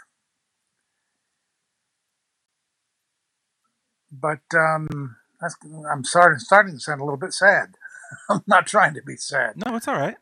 But 4.10 4.40
um, 4.54 5.16
that's, 5.40 5.56
I'm 5.90 6.04
starting 6.04 6.38
starting 6.38 6.74
to 6.74 6.80
sound 6.80 7.00
a 7.00 7.04
little 7.04 7.18
bit 7.18 7.32
sad. 7.32 7.74
I'm 8.30 8.42
not 8.46 8.66
trying 8.66 8.94
to 8.94 9.02
be 9.02 9.16
sad. 9.16 9.54
No, 9.64 9.76
it's 9.76 9.88
all 9.88 9.96
right. 9.96 10.16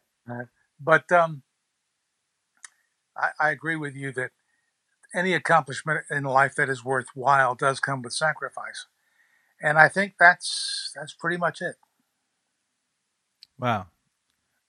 But 0.80 1.10
um, 1.12 1.42
I, 3.16 3.30
I 3.38 3.50
agree 3.50 3.76
with 3.76 3.94
you 3.94 4.12
that 4.12 4.30
any 5.14 5.32
accomplishment 5.32 6.04
in 6.10 6.24
life 6.24 6.54
that 6.56 6.68
is 6.68 6.84
worthwhile 6.84 7.54
does 7.54 7.80
come 7.80 8.02
with 8.02 8.12
sacrifice, 8.12 8.86
and 9.62 9.78
I 9.78 9.88
think 9.88 10.14
that's 10.18 10.92
that's 10.94 11.14
pretty 11.14 11.36
much 11.36 11.62
it. 11.62 11.76
Wow. 13.58 13.86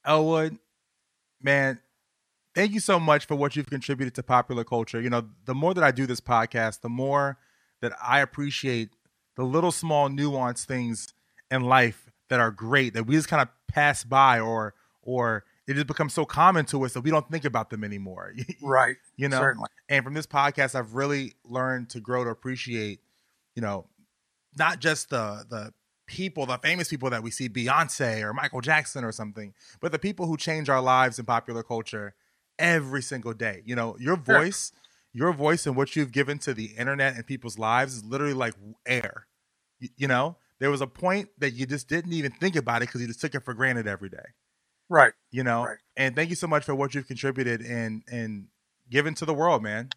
Elwood, 0.05 0.57
man, 1.41 1.79
thank 2.55 2.71
you 2.71 2.79
so 2.79 2.99
much 2.99 3.25
for 3.25 3.35
what 3.35 3.55
you've 3.55 3.69
contributed 3.69 4.15
to 4.15 4.23
popular 4.23 4.63
culture. 4.63 5.01
You 5.01 5.09
know, 5.09 5.27
the 5.45 5.53
more 5.53 5.73
that 5.73 5.83
I 5.83 5.91
do 5.91 6.05
this 6.05 6.21
podcast, 6.21 6.81
the 6.81 6.89
more 6.89 7.37
that 7.81 7.93
I 8.01 8.21
appreciate 8.21 8.91
the 9.37 9.43
little 9.45 9.71
small 9.71 10.09
nuanced 10.09 10.65
things 10.65 11.13
in 11.49 11.63
life 11.63 12.09
that 12.29 12.39
are 12.41 12.51
great 12.51 12.93
that 12.95 13.05
we 13.07 13.15
just 13.15 13.29
kind 13.29 13.41
of 13.41 13.47
pass 13.67 14.03
by 14.03 14.39
or 14.39 14.73
or 15.01 15.45
it 15.67 15.73
just 15.75 15.87
becomes 15.87 16.13
so 16.13 16.25
common 16.25 16.65
to 16.65 16.83
us 16.85 16.93
that 16.93 17.01
we 17.01 17.11
don't 17.11 17.29
think 17.31 17.45
about 17.45 17.69
them 17.69 17.83
anymore. 17.83 18.33
Right. 18.61 18.95
you 19.15 19.29
know. 19.29 19.37
Certainly. 19.39 19.69
And 19.89 20.03
from 20.03 20.13
this 20.13 20.27
podcast 20.27 20.75
I've 20.75 20.93
really 20.95 21.33
learned 21.45 21.89
to 21.91 21.99
grow 22.01 22.23
to 22.25 22.29
appreciate, 22.29 22.99
you 23.55 23.61
know, 23.61 23.85
not 24.57 24.79
just 24.79 25.09
the 25.09 25.45
the 25.49 25.73
people, 26.07 26.45
the 26.45 26.57
famous 26.57 26.87
people 26.89 27.09
that 27.09 27.21
we 27.21 27.29
see, 27.31 27.49
Beyonce 27.49 28.21
or 28.23 28.33
Michael 28.33 28.61
Jackson 28.61 29.03
or 29.03 29.11
something, 29.11 29.53
but 29.81 29.91
the 29.91 29.99
people 29.99 30.25
who 30.25 30.37
change 30.37 30.69
our 30.69 30.81
lives 30.81 31.19
in 31.19 31.25
popular 31.25 31.63
culture 31.63 32.15
every 32.57 33.01
single 33.01 33.33
day. 33.33 33.61
You 33.65 33.75
know, 33.75 33.97
your 33.99 34.15
Sure. 34.15 34.39
voice, 34.39 34.71
your 35.13 35.31
voice 35.33 35.67
and 35.67 35.75
what 35.75 35.95
you've 35.95 36.11
given 36.11 36.39
to 36.39 36.53
the 36.53 36.67
internet 36.77 37.15
and 37.15 37.25
people's 37.27 37.59
lives 37.59 37.95
is 37.97 38.03
literally 38.05 38.33
like 38.33 38.55
air. 38.85 39.26
You, 39.79 39.89
you 39.97 40.07
know, 40.07 40.37
there 40.59 40.71
was 40.71 40.81
a 40.81 40.87
point 40.87 41.29
that 41.39 41.51
you 41.51 41.65
just 41.65 41.87
didn't 41.87 42.13
even 42.13 42.31
think 42.31 42.55
about 42.55 42.81
it 42.81 42.87
because 42.87 43.01
you 43.01 43.07
just 43.07 43.21
took 43.21 43.35
it 43.35 43.43
for 43.43 43.53
granted 43.53 43.87
every 43.87 44.09
day. 44.09 44.25
Right. 44.89 45.13
You 45.31 45.43
know, 45.43 45.65
Right. 45.65 45.77
and 45.97 46.15
thank 46.15 46.29
you 46.29 46.35
so 46.35 46.47
much 46.47 46.63
for 46.63 46.73
what 46.75 46.95
you've 46.95 47.07
contributed 47.07 47.61
and 47.61 48.03
and 48.11 48.47
given 48.89 49.13
to 49.15 49.25
the 49.25 49.33
world, 49.33 49.61
man. 49.63 49.89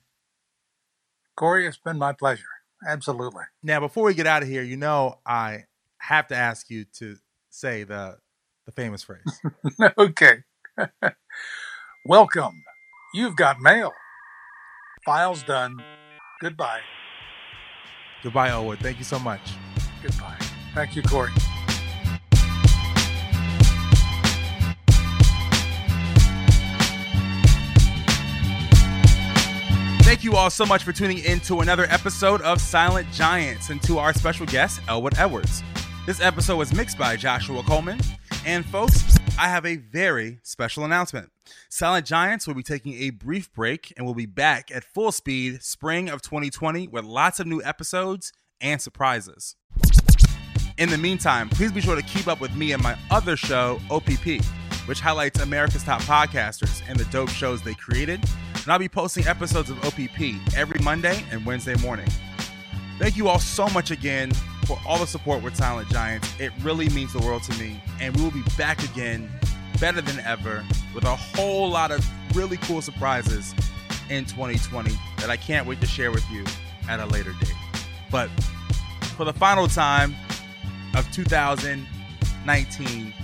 Corey, 1.36 1.66
it's 1.66 1.78
been 1.78 1.98
my 1.98 2.12
pleasure. 2.12 2.44
Absolutely. 2.86 3.44
Now, 3.62 3.80
before 3.80 4.04
we 4.04 4.14
get 4.14 4.26
out 4.26 4.42
of 4.42 4.48
here, 4.48 4.62
you 4.62 4.76
know, 4.76 5.20
I 5.26 5.64
have 5.98 6.26
to 6.28 6.36
ask 6.36 6.70
you 6.70 6.84
to 6.98 7.16
say 7.50 7.84
the 7.84 8.18
the 8.66 8.72
famous 8.72 9.02
phrase. 9.02 9.40
okay. 9.98 10.44
Welcome. 12.06 12.62
You've 13.14 13.36
got 13.36 13.60
mail. 13.60 13.92
Files 15.04 15.42
done. 15.42 15.76
Goodbye. 16.40 16.80
Goodbye, 18.22 18.48
Elwood. 18.50 18.80
Thank 18.80 18.98
you 18.98 19.04
so 19.04 19.18
much. 19.18 19.40
Goodbye. 20.02 20.36
Thank 20.74 20.96
you, 20.96 21.02
Corey. 21.02 21.30
Thank 30.02 30.24
you 30.24 30.36
all 30.36 30.50
so 30.50 30.66
much 30.66 30.84
for 30.84 30.92
tuning 30.92 31.18
in 31.18 31.40
to 31.40 31.60
another 31.60 31.86
episode 31.88 32.42
of 32.42 32.60
Silent 32.60 33.10
Giants 33.12 33.70
and 33.70 33.82
to 33.84 33.98
our 33.98 34.12
special 34.12 34.44
guest, 34.44 34.80
Elwood 34.88 35.16
Edwards. 35.18 35.62
This 36.04 36.20
episode 36.20 36.56
was 36.56 36.74
mixed 36.74 36.98
by 36.98 37.16
Joshua 37.16 37.62
Coleman. 37.62 38.00
And 38.44 38.64
folks, 38.66 39.16
I 39.38 39.48
have 39.48 39.64
a 39.64 39.76
very 39.76 40.38
special 40.42 40.84
announcement. 40.84 41.30
Silent 41.68 42.06
Giants 42.06 42.46
will 42.46 42.54
be 42.54 42.62
taking 42.62 42.94
a 42.94 43.10
brief 43.10 43.52
break 43.52 43.92
and 43.96 44.04
will 44.04 44.14
be 44.14 44.26
back 44.26 44.70
at 44.70 44.82
full 44.82 45.12
speed 45.12 45.62
spring 45.62 46.08
of 46.08 46.22
2020 46.22 46.88
with 46.88 47.04
lots 47.04 47.38
of 47.38 47.46
new 47.46 47.62
episodes 47.62 48.32
and 48.60 48.80
surprises. 48.80 49.56
In 50.80 50.88
the 50.88 50.96
meantime, 50.96 51.50
please 51.50 51.70
be 51.70 51.82
sure 51.82 51.94
to 51.94 52.00
keep 52.00 52.26
up 52.26 52.40
with 52.40 52.56
me 52.56 52.72
and 52.72 52.82
my 52.82 52.96
other 53.10 53.36
show, 53.36 53.78
OPP, 53.90 54.42
which 54.86 54.98
highlights 54.98 55.38
America's 55.38 55.84
top 55.84 56.00
podcasters 56.00 56.82
and 56.88 56.98
the 56.98 57.04
dope 57.12 57.28
shows 57.28 57.60
they 57.60 57.74
created. 57.74 58.18
And 58.54 58.66
I'll 58.66 58.78
be 58.78 58.88
posting 58.88 59.26
episodes 59.26 59.68
of 59.68 59.76
OPP 59.84 60.36
every 60.56 60.80
Monday 60.82 61.22
and 61.30 61.44
Wednesday 61.44 61.74
morning. 61.82 62.08
Thank 62.98 63.18
you 63.18 63.28
all 63.28 63.38
so 63.38 63.68
much 63.68 63.90
again 63.90 64.32
for 64.64 64.78
all 64.86 64.98
the 64.98 65.06
support 65.06 65.42
with 65.42 65.54
Silent 65.54 65.90
Giants. 65.90 66.32
It 66.40 66.50
really 66.62 66.88
means 66.88 67.12
the 67.12 67.18
world 67.18 67.42
to 67.42 67.58
me. 67.58 67.82
And 68.00 68.16
we 68.16 68.22
will 68.22 68.30
be 68.30 68.44
back 68.56 68.82
again, 68.82 69.30
better 69.80 70.00
than 70.00 70.18
ever, 70.20 70.64
with 70.94 71.04
a 71.04 71.14
whole 71.14 71.68
lot 71.68 71.90
of 71.90 72.02
really 72.34 72.56
cool 72.56 72.80
surprises 72.80 73.54
in 74.08 74.24
2020 74.24 74.98
that 75.18 75.28
I 75.28 75.36
can't 75.36 75.66
wait 75.66 75.82
to 75.82 75.86
share 75.86 76.10
with 76.10 76.24
you 76.30 76.42
at 76.88 77.00
a 77.00 77.06
later 77.06 77.34
date. 77.38 77.52
But 78.10 78.30
for 79.14 79.26
the 79.26 79.34
final 79.34 79.68
time 79.68 80.16
of 80.94 81.10
2019, 81.12 83.14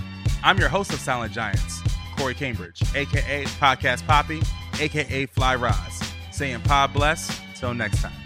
I'm 0.45 0.59
your 0.59 0.69
host 0.69 0.93
of 0.93 1.01
Silent 1.01 1.33
Giants, 1.33 1.81
Corey 2.17 2.35
Cambridge, 2.35 2.83
aka 2.95 3.45
Podcast 3.45 4.07
Poppy, 4.07 4.41
aka 4.81 5.27
Fly 5.27 5.57
Roz, 5.57 6.13
saying 6.31 6.61
pod 6.63 6.93
bless. 6.93 7.41
Till 7.59 7.73
next 7.73 8.03
time. 8.03 8.26